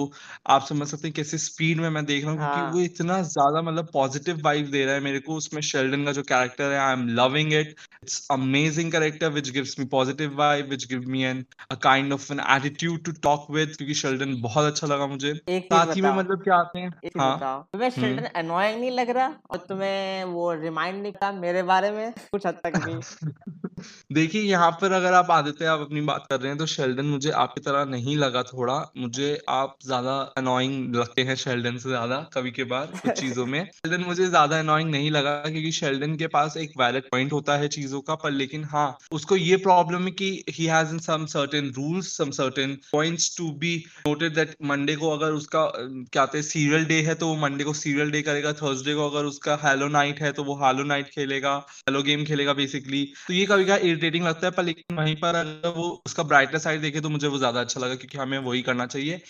आप 0.47 0.67
समझ 0.69 0.89
सकते 0.89 1.09
हैं 1.09 1.15
कैसे 1.15 1.39
speed 1.39 1.81
में 1.81 1.89
मैं 1.91 2.05
देख 2.05 2.25
रहा 2.25 2.33
हूँ 2.33 2.39
क्योंकि 2.39 2.61
हाँ। 2.61 2.71
वो 2.71 2.81
इतना 2.83 3.21
ज़्यादा 3.33 3.63
मतलब 3.63 3.91
पॉजिटिव 3.93 4.41
वाइब 4.45 4.71
दे 4.71 4.85
रहा 4.85 4.95
है 4.95 5.01
मेरे 5.01 5.21
को 5.21 5.35
उसमें 5.35 5.61
शेल्डन 5.65 6.05
का 6.05 6.13
जो 6.13 6.23
कैरेक्टर 6.25 6.73
है 6.73 6.84
I'm 6.85 7.05
loving 7.19 7.53
it. 7.53 7.75
It's 8.03 8.17
amazing 8.31 8.91
character 8.91 9.31
which 9.31 9.51
gives 9.53 9.75
me 9.79 9.87
positive 9.87 10.33
vibe, 10.33 10.69
which 10.69 10.89
give 10.89 11.07
me 11.07 11.25
an 11.25 11.45
a 11.71 11.77
kind 11.87 12.13
of 12.13 12.27
an 12.31 12.41
attitude 12.57 13.05
to 13.05 13.15
talk 13.27 13.49
with. 13.49 13.77
क्योंकि 13.77 13.95
शेल्डन 13.95 14.35
बहुत 14.43 14.73
अच्छा 14.73 14.87
लगा 14.87 15.07
मुझे। 15.07 15.35
साथ 15.51 15.95
ही 15.97 16.01
में 16.03 16.11
मतलब 16.13 16.43
क्या 16.43 16.57
आते 16.57 16.79
हैं? 16.79 16.91
हाँ। 17.19 17.69
तुम्हें 17.73 17.89
हम्म। 17.91 18.01
शेल्डन 18.01 18.27
अनोइंग 18.43 18.81
नहीं 18.81 18.91
लग 18.91 19.11
रहा? 19.11 19.29
और 19.51 19.65
तुम्हें 19.69 20.25
वो 20.35 20.53
रिमाइंड 20.63 21.03
नहीं 21.03 21.13
करता 21.13 21.33
मेरे 21.41 21.63
बारे 21.73 21.91
में? 21.91 22.13
कुछ 22.33 22.47
हद 22.47 22.61
तक 22.65 22.77
भी। 22.85 22.95
देखिए 24.13 24.43
यहाँ 24.43 24.71
पर 24.81 24.93
अगर 24.93 25.13
आप 25.15 25.31
आदित्य 25.31 25.67
आप 25.67 25.81
अपनी 25.81 26.01
बात 26.11 26.27
कर 26.31 26.41
रहे 26.41 26.49
हैं 26.49 26.59
तो 26.59 26.67
शेल्डन 26.67 27.07
मुझे 27.07 27.31
आपकी 27.45 27.61
तरह 27.61 27.85
नहीं 27.85 28.17
लगा 28.17 28.43
थोड़ा। 28.43 28.77
मुझे 28.99 29.31
आप 29.49 29.77
ज़्यादा 29.85 30.15
अनोइंग 30.39 30.95
लगते 30.97 31.23
हैं 31.23 31.35
शेल्डन 31.37 31.77
से 31.79 31.89
ज़्यादा 31.89 32.21
कभी 32.35 32.51
के 32.51 32.65
बार 32.65 32.87
कुछ 33.03 33.13
चीज़ों 33.21 33.47
में। 33.47 33.65
शेल्डन 33.77 34.05
मुझे 34.05 34.27
ज़्यादा 34.27 34.59
अनोइंग 34.59 34.91
नहीं 34.91 35.11
लगा 35.11 35.35
क्योंकि 35.49 35.73
शेल्डन 35.73 36.17
के 36.17 36.27
पास 36.37 36.57
एक 36.57 36.74
वैलिड 36.79 37.09
पॉइंट 37.11 37.33
होता 37.33 37.57
है 37.57 37.69
चीज़ों 37.69 38.01
का 38.01 38.15
पर 38.15 38.31
लेकिन 38.33 38.65
हाँ 38.65 38.87
उसको 39.13 39.37
ये 39.37 39.57
प्रॉब्लम 39.65 40.05
है 40.05 40.11
कि 40.13 40.29
he 40.51 40.67
has 40.67 40.93
in 40.93 40.99
some 41.01 41.27
certain 41.27 41.73
rules 41.77 42.17
some 42.17 42.31
certain 42.31 42.75
points 42.93 43.37
to 43.39 43.51
be 43.59 43.77
noted 44.07 44.35
that 44.35 44.55
Monday 44.65 44.97
को 44.97 45.11
अगर 45.11 45.33
उसका 45.33 45.65
क्या 45.67 46.25
कहते 46.25 46.39
हैं 46.39 46.45
सीरियल 46.45 46.85
डे 46.85 47.01
है 47.03 47.15
तो 47.15 47.29
वो 47.29 47.37
मंडे 47.37 47.65
को 47.65 47.73
सीरियल 47.75 48.11
डे 48.11 48.23
करेगा 48.23 48.53
थर्सडे 48.53 48.95
को 48.95 49.09
अगर 49.11 49.25
उसका 49.25 49.59
हैलो 49.65 49.89
नाइट 49.91 50.21
है 50.23 50.33
तो 50.33 50.45
वो 50.45 50.57
हैलो 50.65 50.85
नाइट 50.85 51.09
खेलेगा 51.11 51.57
हेलो 51.69 52.03
गेम 52.03 52.25
खेलेगा 52.25 52.53
बेसिकली 52.55 53.05
तो 53.27 53.35
ये 53.35 53.47
कभी 53.47 53.65
कभी 53.65 53.91
इरिटेटिंग 53.91 54.27
लगता 54.27 54.47
है 54.47 54.53
पर 54.53 54.65
लेकिन 54.65 54.97
वहीं 54.97 55.17
पर 55.17 55.35
अगर 55.37 55.75
वो 55.77 55.89
उसका 56.07 56.23
ब्राइटर 56.25 56.59
साइड 56.59 56.81
देखे 56.81 57.01
तो 57.01 57.09
मुझे 57.11 57.27
वो 57.27 57.39
ज़्यादा 57.39 57.61
अच्छा 57.61 57.81
लगा 57.81 57.95
क्योंकि 57.95 58.19
हमें 58.19 58.39
वही 58.41 58.63
करना 58.63 58.87
चाहिए 58.89 59.23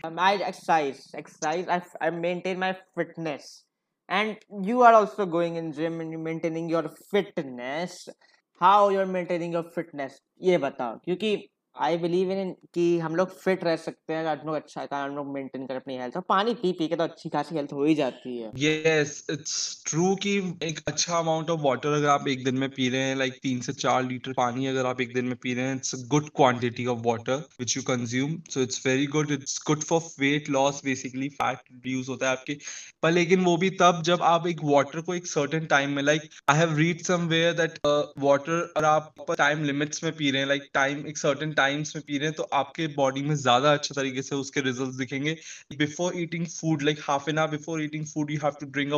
exercise. 1.14 1.66
I, 1.68 1.82
I 2.00 2.10
maintain 2.10 2.58
my 2.58 2.76
fitness, 2.94 3.64
and 4.07 4.38
you 4.63 4.81
are 4.81 4.93
also 4.93 5.25
going 5.25 5.55
in 5.55 5.71
gym 5.71 6.01
and 6.01 6.11
you 6.11 6.17
maintaining 6.17 6.69
your 6.69 6.89
fitness. 7.11 8.09
How 8.59 8.89
you're 8.89 9.05
maintaining 9.05 9.53
your 9.53 9.63
fitness? 9.63 10.19
ये 10.41 10.57
बताओ 10.57 10.97
क्योंकि 11.05 11.49
आई 11.76 11.96
बिलीव 11.98 12.30
इन 12.32 12.50
कि 12.74 12.82
हम 12.98 13.14
लोग 13.16 13.30
फिट 13.38 13.64
रह 13.64 13.76
सकते 13.76 14.12
हैं 14.14 14.26
हम 14.26 14.46
लोग 14.46 14.54
अच्छा 14.54 14.86
हम 14.92 15.14
लोग 15.16 15.32
मेंटेन 15.34 15.66
करें 15.66 15.76
अपनी 15.76 15.96
हेल्थ 15.98 16.16
और 16.16 16.22
पानी 16.28 16.54
पी 16.54 16.72
पी 16.72 16.86
के 16.88 16.96
तो 16.96 17.04
अच्छी 17.04 17.28
खासी 17.28 17.54
हेल्थ 17.54 17.72
हो 17.72 17.84
ही 17.84 17.94
जाती 17.94 18.36
है। 18.38 18.50
यस 18.56 19.26
इट्स 19.30 19.82
ट्रू 19.86 20.14
कि 20.16 20.36
एक 20.62 20.80
अच्छा 20.86 21.18
अमाउंट 21.18 21.50
ऑफ़ 21.50 21.60
वाटर 21.60 21.92
अगर 21.92 22.08
आप 22.08 22.28
एक 22.28 22.44
दिन 22.44 22.58
में 22.58 22.68
पी 22.70 22.88
रहे 22.88 23.00
हैं 23.00 23.16
लाइक 23.16 23.38
तीन 23.42 23.60
से 23.60 23.72
चार 23.72 24.02
लीटर 24.04 24.32
पानी 24.32 24.66
अगर 24.66 24.86
आप 24.86 25.00
एक 25.00 25.14
दिन 25.14 25.24
में 25.24 25.36
पी 25.42 25.54
रहे 25.54 25.64
हैं 25.64 25.74
it's 25.76 25.94
good 26.08 26.28
quantity 26.36 26.86
of 26.86 27.00
water 27.06 27.42
which 27.60 27.76
you 27.76 27.82
consume 27.82 28.40
so 28.50 28.60
it's 28.60 28.86
very 28.86 29.06
good 29.06 29.30
it's 29.30 29.58
good 29.66 29.82
for 29.82 30.00
weight 30.20 30.50
loss 30.50 30.80
basically 30.84 31.28
fat 31.28 31.58
reduce 31.72 32.08
होता 32.08 32.26
है 32.26 32.32
आपके। 32.32 32.56
पर 33.02 33.10
लेकिन 33.12 33.44
वो 33.44 33.56
भी 33.56 33.70
तब 33.80 34.02
जब 34.04 34.22
आप 34.22 34.46
एक 34.46 34.60
वाटर 34.64 35.00
को 35.00 35.14
एक 35.14 35.26
सर्टन 35.26 35.66
टाइम 35.66 35.90
में 35.90 36.02
like 36.02 36.28
I 36.50 36.58
have 36.58 36.76
read 36.78 37.02
somewhere 37.02 37.52
that 37.54 37.78
water 38.18 38.72
और 38.76 38.84
आप 38.84 39.14
टाइम 39.38 39.64
लिमिट्स 39.64 40.04
में 40.04 40.12
पी 40.16 40.30
रहे 40.30 40.40
हैं 40.40 40.48
लाइक 40.48 40.68
टाइम 40.74 41.06
एक 41.06 41.18
सर्टेन 41.18 41.52
टाइम्स 41.64 41.94
में 41.97 42.02
पी 42.06 42.18
रहे 42.18 42.28
हैं 42.28 42.37
तो 42.37 42.49
आपके 42.54 42.87
बॉडी 42.94 43.23
में 43.23 43.35
ज़्यादा 43.37 43.73
अच्छे 43.73 43.94
तरीके 43.94 44.23
से 44.23 44.37
उसके 44.37 44.61
रिज़ल्ट 44.61 44.94
दिखेंगे। 44.99 45.37
Before 45.78 46.21
eating 46.21 46.47
food 46.49 46.83
like 46.83 46.99
half 47.02 47.30
an 47.30 47.38
hour 47.38 47.50
before 47.50 47.83
eating 47.83 48.06
food 48.06 48.30
you 48.30 48.38
have 48.44 48.56
to 48.61 48.66
drink 48.71 48.92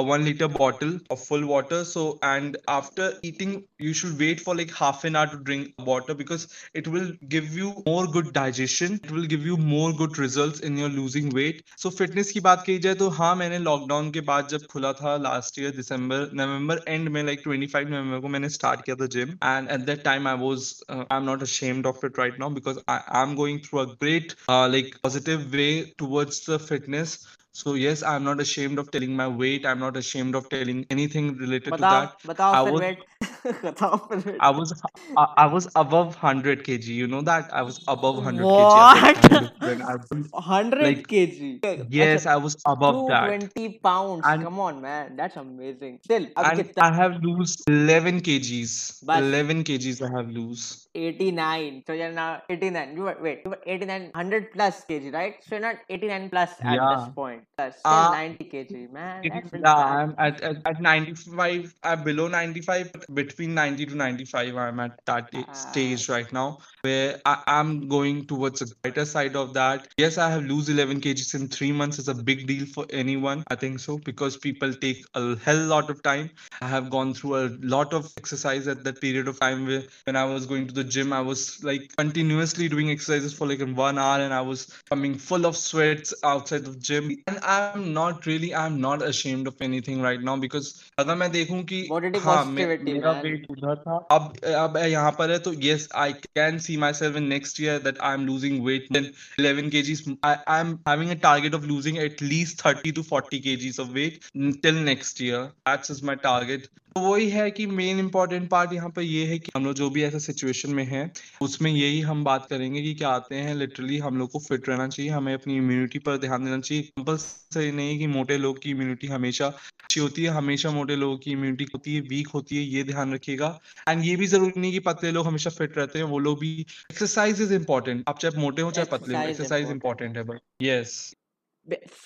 one 0.00 0.22
litre 0.24 0.46
bottle 0.58 0.98
of 1.12 1.24
full 1.24 1.44
water 1.44 1.82
so 1.84 2.04
and 2.24 2.56
after 2.70 3.20
eating 3.24 3.54
you 3.82 3.92
should 3.94 4.16
wait 4.18 4.40
for 4.40 4.56
like 4.56 4.70
half 4.74 5.06
an 5.06 5.16
hour 5.16 5.28
to 5.28 5.38
drink 5.44 5.66
water 5.88 6.14
because 6.14 6.46
it 6.76 6.88
will 6.88 7.12
give 7.32 7.52
you 7.54 7.68
more 7.88 8.06
good 8.12 8.32
digestion 8.34 8.94
it 8.94 9.10
will 9.12 9.26
give 9.26 9.46
you 9.46 9.56
more 9.64 9.92
good 9.94 10.20
result 10.20 10.62
in 10.64 10.78
your 10.78 10.90
losing 10.90 11.32
weight 11.32 11.62
so 11.78 11.90
fitness 11.92 12.32
की 12.32 12.40
बात 12.40 12.62
की 12.66 12.78
जाए 12.78 12.94
तो 12.94 13.08
हाँ 13.12 13.34
मैंने 13.36 13.58
lockdown 13.60 14.10
के 14.10 14.20
बाद 14.30 14.48
जब 14.48 14.66
खुला 14.66 14.92
था 14.92 15.16
लास्ट 15.18 15.58
ईयर 15.58 15.76
दिसंबर 15.76 16.30
नवंबर 16.34 16.82
एंड 16.88 17.08
में 17.08 17.22
लाइक 17.22 17.40
ट्वेंटी 17.44 17.66
फाइव 17.66 17.88
नवंबर 17.88 18.20
को 18.20 18.28
मैंने 18.28 18.48
स्टार्ट 18.50 18.84
किया 18.84 18.96
था 18.96 19.06
gym 19.12 19.36
and 19.44 19.70
at 19.70 19.86
that 19.86 20.04
time 20.04 20.28
I 20.28 20.36
was 20.38 20.72
I 20.90 21.16
am 21.16 21.24
not 21.24 21.42
a 21.42 21.46
shame 21.52 21.82
doctor 21.82 22.08
it 22.11 22.17
right 22.17 22.37
now 22.37 22.49
because 22.49 22.77
I 22.87 23.01
am 23.09 23.35
going 23.35 23.59
through 23.61 23.79
a 23.79 23.95
great 23.95 24.35
uh, 24.49 24.67
like 24.67 24.95
positive 25.01 25.51
way 25.53 25.93
towards 25.97 26.45
the 26.45 26.59
fitness 26.59 27.17
so 27.57 27.73
yes 27.73 28.01
i'm 28.03 28.23
not 28.23 28.39
ashamed 28.41 28.77
of 28.77 28.89
telling 28.95 29.13
my 29.19 29.25
weight 29.27 29.63
i'm 29.65 29.79
not 29.83 29.95
ashamed 29.97 30.35
of 30.35 30.47
telling 30.49 30.85
anything 30.95 31.35
related 31.37 31.63
to 31.69 31.77
बताओ 31.77 32.01
that 32.01 32.25
बताओ 32.31 32.51
I 32.57 32.59
फिर 32.65 32.73
was- 32.73 32.81
wait 32.81 33.63
बताओ 33.63 33.97
फिर 34.09 34.17
wait 34.25 34.37
i 34.41 34.49
was 34.57 34.73
I, 35.21 35.25
I 35.43 35.45
was 35.53 35.67
above 35.81 36.11
100 36.17 36.61
kg 36.67 36.89
you 36.97 37.07
know 37.13 37.21
that 37.29 37.49
i 37.61 37.63
was 37.69 37.79
above 37.93 38.19
100 38.23 38.43
kg 38.43 38.75
at 38.81 38.91
that 38.91 39.07
What? 39.07 39.31
time 39.31 39.47
when 39.69 39.81
I 39.93 39.95
was, 39.95 40.27
hundred 40.49 40.85
like, 40.89 41.07
K 41.13 41.25
G 41.39 41.49
yes 41.97 42.27
i 42.27 42.35
was 42.45 42.57
above 42.73 42.99
that 43.13 43.25
220 43.31 43.79
pounds 43.89 44.29
And- 44.33 44.45
come 44.49 44.59
on 44.67 44.81
man 44.85 45.15
that's 45.21 45.41
amazing 45.43 45.97
still 46.09 46.27
अब 46.37 46.51
and 46.51 46.61
कितना 46.61 46.89
i 46.89 46.91
have 46.99 47.17
lose 47.29 47.57
11 47.73 48.21
kgs 48.29 48.77
बस। 49.11 49.25
11 49.25 49.65
kgs 49.71 50.03
i 50.09 50.13
have 50.17 50.31
lose 50.39 50.67
89 50.94 51.82
so 51.86 51.92
you're 51.92 52.12
now 52.12 52.42
89 52.48 52.96
you 52.96 53.02
were 53.02 53.16
wait 53.20 53.40
you 53.44 53.50
were 53.50 53.60
89 53.66 54.02
100 54.14 54.52
plus 54.52 54.84
kg 54.84 55.12
right 55.12 55.36
so 55.42 55.56
you're 55.56 55.62
not 55.66 55.76
89 55.88 56.28
plus 56.30 56.60
at 56.64 56.74
Yeah. 56.76 56.88
this 56.88 57.08
point 57.08 57.44
plus 57.56 57.76
Uh, 57.84 58.10
90 58.10 58.44
kg 58.44 58.90
man 58.92 59.24
It 59.24 59.32
yeah, 59.52 59.74
bad. 59.74 60.00
I'm 60.00 60.14
at, 60.18 60.40
at, 60.40 60.56
at 60.66 60.80
95. 60.80 61.74
I'm 61.82 62.02
below 62.04 62.28
95, 62.28 62.92
but 62.92 63.14
between 63.14 63.54
90 63.54 63.86
to 63.86 63.94
95. 63.94 64.56
I'm 64.56 64.80
at 64.80 64.98
that 65.06 65.30
Ah. 65.34 65.54
stage 65.54 66.08
right 66.08 66.30
now 66.32 66.58
where 66.82 67.20
I, 67.24 67.42
I'm 67.46 67.88
going 67.88 68.26
towards 68.26 68.60
the 68.60 68.74
brighter 68.82 69.04
side 69.04 69.36
of 69.36 69.54
that. 69.54 69.88
Yes, 69.96 70.18
I 70.18 70.30
have 70.30 70.44
lose 70.44 70.68
11 70.68 71.00
kgs 71.00 71.34
in 71.34 71.48
three 71.48 71.72
months. 71.72 71.98
It's 71.98 72.08
a 72.08 72.14
big 72.14 72.46
deal 72.46 72.66
for 72.66 72.86
anyone. 72.90 73.44
I 73.48 73.54
think 73.56 73.78
so 73.80 73.98
because 73.98 74.36
people 74.36 74.72
take 74.74 75.04
a 75.14 75.36
hell 75.38 75.64
lot 75.66 75.90
of 75.90 76.02
time. 76.02 76.30
I 76.60 76.68
have 76.68 76.90
gone 76.90 77.14
through 77.14 77.36
a 77.36 77.48
lot 77.60 77.92
of 77.92 78.12
exercise 78.16 78.66
at 78.68 78.84
that 78.84 79.00
period 79.00 79.28
of 79.28 79.38
time 79.40 79.66
where 79.66 79.82
when 80.04 80.16
I 80.16 80.24
was 80.24 80.46
going 80.46 80.66
to 80.68 80.74
the 80.74 80.81
gym, 80.81 80.97
I 80.97 81.05
was 81.05 81.41
like 81.45 81.77
continuously 81.85 82.53
doing 82.57 82.77
exercises 82.77 83.21
for 83.33 83.37
like 83.37 83.59
in 83.59 83.75
one 83.75 83.97
hour 83.97 84.19
and 84.19 84.33
I 84.33 84.41
was 84.41 84.65
coming 84.89 85.15
full 85.15 85.45
of 85.45 85.55
sweats 85.55 86.13
outside 86.23 86.65
the 86.65 86.75
gym. 86.75 87.11
And 87.27 87.39
I'm 87.43 87.93
not 87.93 88.25
really, 88.25 88.53
I'm 88.53 88.79
not 88.81 89.01
ashamed 89.01 89.47
of 89.47 89.55
anything 89.61 90.01
right 90.01 90.21
now 90.21 90.35
because 90.37 90.73
अगर 90.99 91.15
मैं 91.15 91.31
देखूं 91.31 91.63
कि 91.63 91.87
Body 91.89 92.11
हाँ 92.19 92.43
मे- 92.45 92.65
positivity, 92.67 92.93
मेरा 92.93 93.11
man. 93.13 93.23
Wait 93.23 93.45
उधर 93.51 93.75
था 93.75 93.97
अब 94.11 94.37
अब 94.45 94.77
यहाँ 94.77 95.11
पर 95.19 95.31
है 95.31 95.39
तो 95.47 95.53
yes 95.53 95.87
I 95.95 96.11
can 96.13 96.59
see 96.59 96.77
myself 96.77 97.15
in 97.15 97.29
next 97.29 97.59
year 97.59 97.79
that 97.79 97.97
I'm 98.01 98.25
losing 98.25 98.63
weight 98.63 98.87
then 98.91 99.11
11 99.39 99.69
kgs 99.69 100.17
I, 100.23 100.37
I'm 100.47 100.79
having 100.85 101.11
a 101.11 101.15
target 101.15 101.53
of 101.53 101.65
losing 101.65 101.97
at 101.97 102.21
least 102.21 102.61
30 102.61 102.91
to 102.93 103.03
40 103.03 103.41
kgs 103.41 103.79
of 103.79 103.93
weight 103.93 104.23
till 104.61 104.73
next 104.73 105.19
year 105.19 105.51
that's 105.65 105.87
just 105.87 106.03
my 106.03 106.15
target 106.15 106.69
तो 106.94 107.00
वही 107.00 107.28
है 107.30 107.50
कि 107.50 107.66
main 107.66 107.98
important 107.98 108.48
part 108.50 108.72
यहाँ 108.72 108.88
पर 108.90 109.02
ये 109.02 109.24
है 109.26 109.38
कि 109.38 109.52
हम 109.56 109.64
लोग 109.64 109.74
जो 109.74 109.88
भी 109.90 110.02
ऐसा 110.02 110.18
सिचुएशन 110.18 110.70
में 110.70 110.84
है 110.84 111.10
उसमें 111.42 111.70
यही 111.70 112.00
हम 112.00 112.24
बात 112.24 112.46
करेंगे 112.50 112.82
कि 112.82 112.94
क्या 112.94 113.08
आते 113.08 113.34
हैं 113.34 113.54
लिटरली 113.54 113.98
हम 113.98 114.18
लोग 114.18 114.30
को 114.30 114.38
फिट 114.38 114.68
रहना 114.68 114.88
चाहिए 114.88 115.10
हमें 115.10 115.32
अपनी 115.34 115.56
इम्यूनिटी 115.56 115.98
पर 115.98 116.18
ध्यान 116.18 116.44
देना 116.44 116.58
चाहिए। 116.60 116.82
कंपल्सरी 116.82 117.70
नहीं 117.72 117.98
कि 117.98 118.06
मोटे 118.06 118.36
लोग 118.38 118.62
की 118.62 118.70
इम्यूनिटी 118.70 119.06
हमेशा 119.06 119.46
अच्छी 119.46 120.00
होती 120.00 120.24
है 120.24 120.30
हमेशा 120.30 120.70
मोटे 120.70 120.96
लोगों 120.96 121.16
की 121.18 121.30
इम्यूनिटी 121.30 121.64
होती 121.64 121.94
है 121.94 122.00
वीक 122.00 122.28
होती 122.34 122.56
है 122.56 122.62
ये 122.62 122.84
ध्यान 122.84 123.14
रखिएगा। 123.14 123.58
एंड 123.88 124.04
ये 124.04 124.16
भी 124.16 124.26
ज़रूरी 124.26 124.60
नहीं 124.60 124.72
कि 124.72 124.78
पतले 124.90 125.10
लोग 125.10 125.26
हमेशा 125.26 125.50
फिट 125.50 125.78
रहते 125.78 125.98
हैं 125.98 126.06
वो 126.06 126.18
लोग 126.18 126.38
भी 126.40 126.52
एक्सरसाइज 126.60 127.42
इज़ 127.42 127.54
इम्पोर्टेंट 127.54 128.04
आप 128.08 128.18
चाहे 128.18 128.40
मोटे 128.40 128.62
हो 128.62 128.70
चाहे 128.70 128.86
पतले 128.92 129.16
हो 129.18 129.24
एक्सरसाइज 129.24 129.70
इंपॉर्टेंट 129.70 130.16
है 130.16 130.22
but 130.24 130.40
yes 130.62 131.14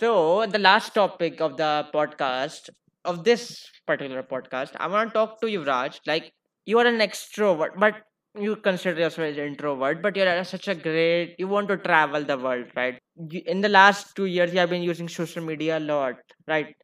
So, 0.01 0.09
the 0.47 0.59
last 0.59 0.93
topic 0.95 1.39
of 1.41 1.53
the 1.59 1.69
podcast, 1.93 2.67
of 3.06 3.24
this 3.24 3.70
particular 3.88 4.24
podcast, 4.24 4.72
I 4.80 4.88
want 4.88 5.10
to 5.10 5.14
talk 5.14 5.42
to 5.42 5.50
you, 5.50 5.64
Raj. 5.64 6.00
Like, 6.06 6.32
you 6.66 6.80
are 6.80 6.86
an 6.86 7.00
extrovert, 7.00 7.80
but 7.80 7.96
you 8.40 8.56
consider 8.56 9.00
yourself 9.00 9.28
as 9.30 9.38
an 9.38 9.46
introvert, 9.48 10.02
but 10.02 10.16
you're 10.16 10.28
a- 10.28 10.46
such 10.46 10.68
a 10.68 10.76
great, 10.76 11.36
you 11.40 11.48
want 11.48 11.68
to 11.70 11.78
travel 11.78 12.24
the 12.24 12.38
world, 12.38 12.68
right? 12.76 13.00
You, 13.30 13.42
in 13.46 13.62
the 13.62 13.70
last 13.70 14.16
two 14.16 14.26
years, 14.26 14.54
you 14.54 14.60
have 14.60 14.70
been 14.70 14.84
using 14.84 15.10
social 15.10 15.44
media 15.44 15.78
a 15.78 15.82
lot, 15.82 16.16
right? 16.48 16.76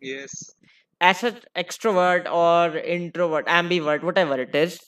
Yes. 0.00 0.32
As 1.00 1.22
an 1.24 1.40
extrovert 1.56 2.26
or 2.30 2.76
introvert, 2.78 3.46
ambivert, 3.46 4.02
whatever 4.02 4.38
it 4.40 4.54
is, 4.54 4.78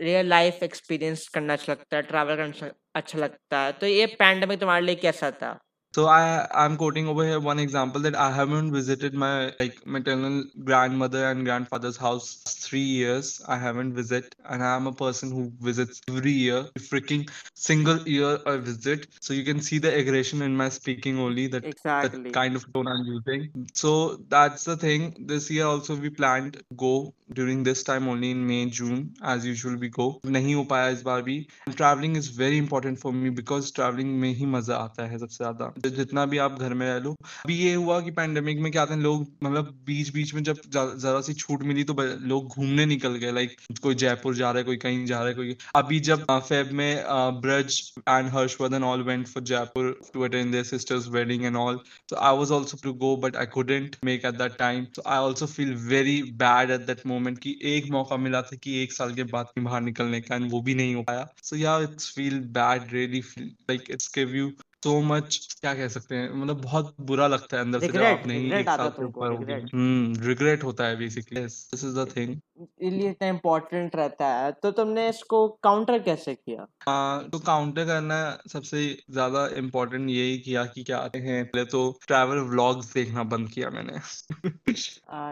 real 0.00 0.26
life 0.28 0.62
experience 0.62 1.26
करना 1.34 1.52
अच्छा 1.52 1.72
लगता 1.72 1.96
है 1.96 2.02
travel 2.02 2.36
करना 2.36 2.48
अच्छा- 2.50 2.72
अच्छा 2.96 3.18
लगता 3.18 3.60
है 3.64 3.72
तो 3.80 3.86
ये 3.86 4.06
पैंडमिक 4.20 4.60
तुम्हारे 4.60 4.84
लिए 4.86 4.94
कैसा 5.02 5.30
था 5.42 5.50
So 5.94 6.08
I 6.08 6.48
I'm 6.52 6.76
quoting 6.76 7.06
over 7.06 7.24
here 7.24 7.38
one 7.38 7.60
example 7.60 8.00
that 8.00 8.16
I 8.16 8.32
haven't 8.32 8.72
visited 8.72 9.14
my 9.14 9.52
like 9.60 9.86
maternal 9.86 10.42
grandmother 10.64 11.30
and 11.30 11.44
grandfather's 11.44 11.96
house 11.96 12.42
three 12.48 12.80
years. 12.80 13.40
I 13.46 13.58
haven't 13.58 13.94
visit, 13.94 14.34
and 14.44 14.64
I'm 14.64 14.88
a 14.88 14.92
person 14.92 15.30
who 15.30 15.52
visits 15.60 16.00
every 16.08 16.32
year, 16.32 16.64
freaking 16.78 17.30
single 17.54 18.00
year 18.08 18.40
I 18.44 18.56
visit. 18.56 19.06
So 19.20 19.34
you 19.34 19.44
can 19.44 19.60
see 19.60 19.78
the 19.78 19.94
aggression 19.94 20.42
in 20.42 20.56
my 20.56 20.68
speaking 20.68 21.20
only 21.26 21.46
that 21.46 21.62
that 21.62 21.74
exactly 21.74 22.32
kind 22.32 22.56
of 22.56 22.66
tone 22.72 22.88
I'm 22.88 23.04
using. 23.12 23.68
So 23.74 24.16
that's 24.34 24.64
the 24.64 24.76
thing. 24.76 25.06
This 25.34 25.48
year 25.48 25.66
also 25.66 25.94
we 25.94 26.10
planned 26.10 26.54
to 26.54 26.64
go 26.74 27.14
during 27.32 27.62
this 27.62 27.84
time 27.84 28.08
only 28.08 28.32
in 28.32 28.44
May, 28.48 28.66
June, 28.66 29.14
as 29.22 29.46
usual 29.46 29.76
we 29.76 29.92
go. 30.00 30.10
नहीं 30.26 30.54
हो 30.54 30.64
पाया 30.74 30.88
इस 30.98 31.02
बार 31.02 31.22
भी. 31.22 31.38
Traveling 31.76 32.16
is 32.16 32.32
very 32.42 32.58
important 32.58 33.04
for 33.06 33.14
me 33.22 33.30
because 33.30 33.72
traveling 33.80 34.12
में 34.26 34.34
ही 34.34 34.46
मजा 34.58 34.76
आता 34.88 35.06
है 35.06 35.18
सबसे 35.18 35.44
ज्यादा. 35.44 35.72
जितना 35.87 36.25
भी 36.25 36.37
आप 36.37 36.59
घर 36.59 36.73
में 36.73 36.87
रह 36.87 36.99
लो. 37.03 37.11
अभी 37.45 37.55
ये 37.55 37.73
हुआ 37.73 38.01
कि 38.01 38.11
पैंडेमिक 38.11 38.59
में 38.59 38.71
क्या 38.71 38.85
था 38.85 38.95
लोग 38.95 39.27
मतलब 39.43 39.83
बीच 39.85 40.13
बीच 40.13 40.33
में 40.33 40.43
जब 40.43 40.61
जरा 40.75 41.21
सी 41.21 41.33
छूट 41.33 41.63
मिली 41.63 41.83
तो 41.83 41.95
लोग 42.27 42.47
घूमने 42.47 42.85
निकल 42.85 43.15
गए 43.15 43.31
लाइक 43.31 43.55
कोई 43.81 43.95
जयपुर 43.95 44.35
जा 44.35 44.51
रहा 44.51 44.57
है 44.57 44.63
कोई 44.63 44.77
कहीं 44.77 45.05
जा 45.05 45.19
रहा 45.19 45.27
है 45.27 45.33
कोई 45.33 45.57
अभी 45.75 45.99
जब 45.99 46.25
फेब 46.31 46.71
में 46.71 47.03
Braj 47.41 47.93
and 48.09 48.29
Harshvardhan 48.29 48.83
all 48.83 49.03
went 49.03 49.27
for 49.27 49.43
Jaipur 49.43 49.99
to 50.13 50.21
attend 50.21 50.51
their 50.51 50.63
sisters 50.63 51.07
wedding 51.07 51.45
and 51.45 51.55
all 51.55 51.79
So 52.09 52.15
I 52.17 52.31
was 52.31 52.51
also 52.51 52.77
to 52.77 52.93
go, 52.93 53.15
but 53.17 53.35
I 53.35 53.45
couldn't 53.45 53.97
make 54.03 54.23
at 54.25 54.37
that 54.37 54.57
time. 54.57 54.87
So 54.93 55.01
I 55.05 55.17
also 55.17 55.47
feel 55.47 55.75
very 55.75 56.31
bad 56.31 56.71
at 56.71 56.87
that 56.87 57.05
moment 57.05 57.39
कि 57.39 57.59
एक 57.63 57.89
मौका 57.91 58.17
मिला 58.17 58.41
था 58.41 58.55
कि 58.55 58.83
एक 58.83 58.93
साल 58.93 59.13
के 59.13 59.23
बाद 59.23 59.51
बाहर 59.59 59.81
निकलने 59.81 60.21
का 60.21 60.37
and 60.37 60.51
वो 60.51 60.61
भी 60.61 60.75
नहीं 60.75 60.95
हो 60.95 61.03
पाया. 61.03 61.27
So 61.43 61.55
yeah, 61.55 61.87
it's 61.87 62.09
feel 62.09 62.39
bad, 62.39 62.91
really 62.93 63.21
like 63.39 63.81
it's 63.91 64.09
it's 64.09 64.17
give 64.17 64.53
so 64.83 64.91
much 65.03 65.37
क्या 65.61 65.73
कह 65.73 65.87
सकते 65.87 66.15
हैं 66.15 66.31
मतलब 66.33 66.61
बहुत 66.61 66.95
बुरा 67.01 67.27
लगता 67.27 67.57
है 67.57 67.63
अंदर 67.63 67.79
से 67.79 67.87
जब 67.87 68.03
आप 68.03 68.27
नहीं 68.27 68.51
एक 68.53 68.69
से 68.69 68.89
तुमको 68.89 69.29
ऊपर 69.29 69.67
हम्म 69.73 70.27
रिग्रेट 70.27 70.63
होता 70.63 70.85
है 70.85 70.97
basically. 70.97 71.41
This 71.41 71.83
is 71.83 71.97
the 71.97 72.05
thing. 72.05 72.37
इसलिए 72.59 73.09
इतना 73.09 73.27
इम्पोर्टेंट 73.27 73.95
रहता 73.95 74.27
है। 74.27 74.51
तो 74.63 74.71
तुमने 74.71 75.07
इसको 75.09 75.47
काउंटर 75.63 75.99
कैसे 75.99 76.33
किया? 76.35 76.65
हाँ 76.81 77.29
तो 77.29 77.39
काउंटर 77.39 77.85
करना 77.85 78.17
सबसे 78.47 78.81
ज़्यादा 79.11 79.45
इम्पोर्टेंट 79.57 80.09
यही 80.09 80.37
किया 80.37 80.63
कि 80.65 80.83
क्या 80.83 80.97
आते 80.97 81.19
हैं। 81.19 81.43
पहले 81.45 81.65
तो 81.65 81.83
ट्रैवल 82.07 82.39
व्लॉग्स 82.49 82.93
देखना 82.93 83.23
बंद 83.33 83.49
किया 83.49 83.69
मैंने। 83.69 83.99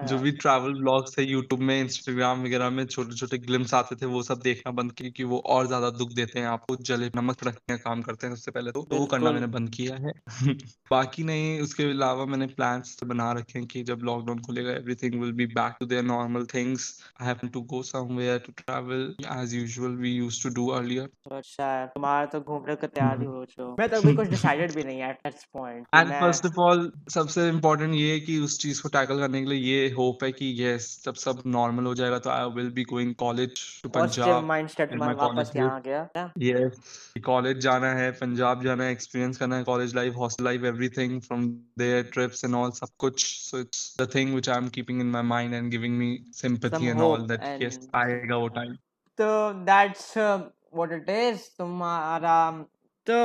जो 0.07 0.17
भी 0.17 0.31
ट्रैवल 0.37 0.73
व्लॉग्स 0.73 1.19
है 1.19 1.25
यूट्यूब 1.25 1.61
में 1.61 1.79
इंस्टाग्राम 1.79 2.43
वगैरह 2.43 2.69
में 2.69 2.85
छोटे 2.85 3.15
छोटे 3.15 3.37
ग्लिम्स 3.37 3.73
आते 3.73 3.95
थे 3.95 4.05
वो 4.05 4.23
सब 4.23 4.39
देखना 4.43 4.71
बंद 4.71 4.91
किया 4.91 5.09
क्योंकि 5.09 5.23
वो 5.23 5.39
और 5.47 5.67
ज़्यादा 5.67 5.89
दुख 5.99 6.13
देते 6.13 6.39
हैं। 6.39 6.47
आपको 6.47 6.75
जले 6.83 7.11
नमक 7.15 7.43
रखने 7.43 7.77
का 7.77 7.83
काम 7.83 8.01
करते 8.01 8.27
हैं 8.27 8.35
सबसे 8.35 8.51
पहले 8.51 8.71
तो, 8.71 8.81
तो 8.83 8.97
वो 8.97 9.05
करना 9.05 9.31
मैंने 9.37 9.51
बंद 9.53 9.69
किया 9.69 9.95
है। 9.97 10.13
बाकी 10.91 11.23
नहीं 11.23 11.59
उसके 11.61 11.83
अलावा 11.83 12.25
मैंने 12.25 12.45
प्लान्स 12.47 13.03
बना 13.03 13.31
रखे 13.31 13.57
हैं 13.59 13.67
कि 13.67 13.83
जब 13.83 14.03
लॉकडाउन 14.03 14.39
खुलेगा 14.41 14.71
everything 14.71 15.19
will 15.21 15.31
be 15.31 15.45
back 15.53 15.75
to 15.79 15.85
their 15.85 16.03
normal 16.05 16.45
things 16.53 16.85
I 17.21 17.27
have 17.27 17.49
to 17.53 17.61
go 17.73 17.81
somewhere 17.83 18.37
to 18.45 18.53
travel 18.57 19.03
as 19.33 19.53
usual 19.53 19.95
we 19.97 20.11
used 20.11 20.43
to 20.43 20.49
do 20.55 20.67
earlier 20.67 21.09
तो 21.23 21.35
अच्छा 21.37 21.69
तुम्हारा 21.95 22.25
तो 22.25 22.41
घूमने 22.41 22.75
को 22.75 22.87
तैयार 22.89 23.19
ही 23.19 23.25
हो 23.27 23.43
चुके 23.45 23.81
मैं 23.81 23.89
तो 23.89 23.97
अभी 23.97 24.15
कुछ 24.15 24.29
डिसाइडेड 24.29 24.73
भी 24.73 24.83
नहीं 24.83 24.99
है 24.99 25.09
at 25.09 25.19
this 25.25 25.43
point 25.53 25.87
and 25.95 26.11
first 26.11 26.45
of 26.45 26.59
all 26.59 26.91
सबसे 27.09 27.47
इम्पोर्टेंट 27.49 27.93
ये 27.95 28.11
है 28.11 28.19
कि 28.19 28.39
उस 28.39 28.59
चीज़ 28.59 28.81
को 28.81 28.89
टैकल 28.89 29.19
करने 29.19 29.41
के 29.41 29.49
लिए 29.49 29.59
ये 29.73 29.89
होप 29.93 30.23
है 30.23 30.31
कि 30.31 30.53
यस 30.63 30.89
जब 31.05 31.21
सब 31.25 31.41
नॉर्मल 31.47 31.85
हो 31.85 31.95
जाएगा 31.95 32.19
तो 32.19 32.29
I 32.29 32.49
will 32.55 32.71
be 32.71 32.83
going 32.83 33.13
college 33.15 33.65
to 33.83 33.89
Punjab 33.89 34.43
mindset 34.45 34.95
वापस 34.97 35.51
यहाँ 35.55 35.75
आ 35.75 35.79
गया 35.79 36.31
यस 36.43 37.21
कॉलेज 37.25 37.59
जाना 37.59 37.93
है 37.93 38.11
पंजाब 38.17 38.63
जाना 38.63 38.83
है 38.83 38.91
एक्सपीरियंस 38.91 39.26
करना 39.35 39.57
है 39.57 39.63
college 39.63 39.95
life 39.95 40.15
hostel 40.15 40.43
life 40.43 40.63
everything 40.63 41.21
from 41.21 41.47
there 41.77 42.03
trips 42.13 42.43
and 42.45 42.55
all 42.55 42.71
सब 42.71 42.87
कुछ 42.97 43.25
so 43.25 43.59
it's 43.59 43.95
the 44.01 44.09
thing 44.15 44.31
which 44.31 44.49
I 44.49 44.57
am 44.57 44.67
keeping 44.69 45.01
in 45.01 45.07
my 45.07 45.21
mind 45.21 45.53
and 45.53 45.71
giving 45.71 45.97
me 45.97 46.25
sympathy 46.33 46.85
and 46.85 47.01
all 47.01 47.27
that 47.27 47.61
yes 47.61 47.87
आएगा 47.95 48.37
वो 48.37 48.47
टाइम 48.47 48.75
तो 49.21 49.25
uh, 50.15 50.49
what 50.71 50.91
it 50.91 51.09
is 51.09 51.49
तुम्हारा 51.57 52.65
तो 53.07 53.17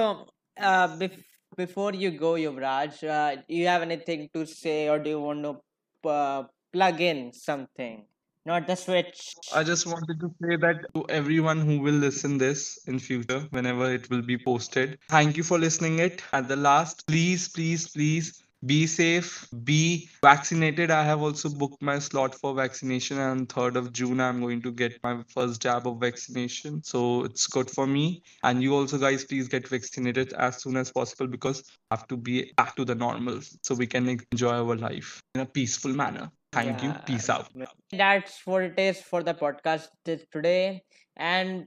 uh, 0.60 0.88
bef- 0.96 1.20
before 1.56 1.92
you 1.92 2.10
go 2.10 2.32
Yuvraj 2.34 3.02
uh, 3.04 3.36
do 3.36 3.54
you 3.54 3.66
have 3.66 3.82
anything 3.82 4.28
to 4.32 4.46
say 4.46 4.88
or 4.88 4.98
do 4.98 5.10
you 5.10 5.20
want 5.20 5.42
to 5.42 6.10
uh, 6.10 6.44
plug 6.72 7.00
in 7.00 7.32
something 7.32 8.04
not 8.44 8.66
the 8.66 8.74
switch 8.74 9.34
I 9.54 9.62
just 9.62 9.86
wanted 9.86 10.20
to 10.20 10.28
say 10.42 10.56
that 10.56 10.86
to 10.94 11.04
everyone 11.08 11.60
who 11.60 11.78
will 11.80 11.94
listen 11.94 12.38
this 12.38 12.78
in 12.86 12.98
future, 12.98 13.46
whenever 13.50 13.92
it 13.92 14.08
will 14.10 14.22
be 14.22 14.38
posted, 14.38 14.98
thank 15.08 15.36
you 15.36 15.42
for 15.42 15.58
listening 15.58 15.98
it. 15.98 16.22
At 16.32 16.48
the 16.48 16.56
last, 16.56 17.06
please, 17.06 17.48
please, 17.48 17.88
please 17.88 18.42
be 18.64 18.86
safe, 18.86 19.48
be 19.64 20.08
vaccinated. 20.22 20.90
I 20.90 21.02
have 21.02 21.20
also 21.20 21.48
booked 21.48 21.82
my 21.82 21.98
slot 21.98 22.34
for 22.34 22.54
vaccination 22.54 23.18
and 23.18 23.48
3rd 23.48 23.76
of 23.76 23.92
June 23.92 24.20
I'm 24.20 24.40
going 24.40 24.62
to 24.62 24.70
get 24.70 25.02
my 25.02 25.22
first 25.28 25.60
jab 25.60 25.86
of 25.86 25.98
vaccination. 26.00 26.82
So 26.82 27.24
it's 27.24 27.46
good 27.46 27.70
for 27.70 27.86
me. 27.86 28.22
And 28.44 28.62
you 28.62 28.74
also 28.74 28.98
guys 28.98 29.24
please 29.24 29.48
get 29.48 29.66
vaccinated 29.68 30.32
as 30.34 30.62
soon 30.62 30.76
as 30.76 30.92
possible 30.92 31.26
because 31.26 31.64
I 31.90 31.96
have 31.96 32.06
to 32.08 32.16
be 32.16 32.52
back 32.56 32.76
to 32.76 32.84
the 32.84 32.94
normal 32.94 33.40
so 33.62 33.74
we 33.74 33.86
can 33.86 34.08
enjoy 34.08 34.52
our 34.52 34.76
life 34.76 35.20
in 35.34 35.40
a 35.40 35.46
peaceful 35.46 35.92
manner. 35.92 36.30
Thank 36.52 36.82
you. 36.82 36.94
Peace 37.06 37.30
out. 37.30 37.48
that's 37.90 38.42
what 38.44 38.62
it 38.62 38.78
is 38.78 39.00
for 39.00 39.22
the 39.22 39.32
podcast 39.32 39.88
today. 40.30 40.82
And 41.16 41.66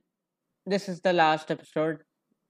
this 0.66 0.88
is 0.88 1.02
the 1.02 1.14
last 1.14 1.50
episode 1.50 1.98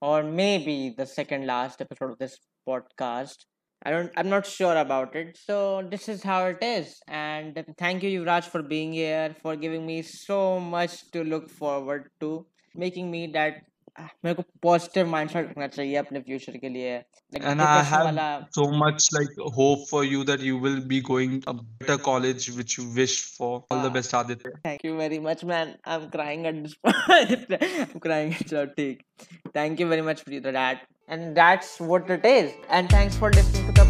or 0.01 0.21
maybe 0.23 0.93
the 0.97 1.05
second 1.05 1.45
last 1.45 1.81
episode 1.81 2.11
of 2.11 2.17
this 2.17 2.37
podcast. 2.67 3.45
I 3.85 3.91
don't 3.91 4.11
i'm 4.17 4.29
not 4.29 4.45
sure 4.45 4.75
about 4.75 5.15
it. 5.15 5.37
So 5.37 5.87
this 5.89 6.09
is 6.09 6.23
how 6.23 6.45
it 6.47 6.57
is. 6.61 6.99
And 7.07 7.63
thank 7.77 8.03
you 8.03 8.09
yuvraj 8.19 8.43
for 8.43 8.61
being 8.61 8.93
here 8.93 9.35
for 9.41 9.55
giving 9.55 9.85
me 9.85 10.01
so 10.01 10.59
much 10.59 11.09
to 11.11 11.23
look 11.23 11.49
forward 11.49 12.09
to 12.19 12.45
making 12.75 13.11
me 13.11 13.27
that 13.27 13.61
मेरे 13.99 14.33
को 14.33 14.43
positive 14.63 15.07
mindset 15.09 15.49
रखना 15.49 15.67
चाहिए 15.67 15.95
अपने 15.95 16.19
future 16.19 16.57
के 16.57 16.69
लिए 16.69 16.97
like 17.35 17.45
And 17.51 17.61
I 17.61 17.65
depression 17.65 17.93
have 17.93 18.03
वाला 18.05 18.27
so 18.57 18.65
much 18.81 19.05
like 19.17 19.37
hope 19.59 19.87
for 19.91 20.03
you 20.03 20.23
that 20.29 20.39
you 20.47 20.57
will 20.65 20.79
be 20.93 20.99
going 21.09 21.37
a 21.47 21.53
better 21.53 21.97
college 21.97 22.49
which 22.57 22.77
you 22.77 22.85
wish 22.99 23.15
for. 23.37 23.51
All 23.71 23.81
the 23.85 23.89
Ah. 23.89 23.91
best, 23.97 24.13
Aditya. 24.13 24.51
Thank 24.67 24.83
you 24.83 24.97
very 24.97 25.19
much, 25.19 25.43
man. 25.43 25.75
I'm 25.85 26.09
crying 26.17 26.45
at 26.51 26.61
this 26.63 26.75
point. 26.75 27.47
I'm 27.61 27.99
crying 27.99 28.35
at 28.39 28.51
your 28.51 28.67
take. 28.81 29.05
Thank 29.53 29.79
you 29.79 29.87
very 29.87 30.01
much 30.01 30.21
for 30.23 30.39
that. 30.51 30.81
And 31.07 31.35
that's 31.35 31.79
what 31.79 32.09
it 32.09 32.25
is. 32.25 32.51
And 32.69 32.89
thanks 32.89 33.15
for 33.15 33.31
listening 33.31 33.67
to 33.67 33.73
the 33.81 33.85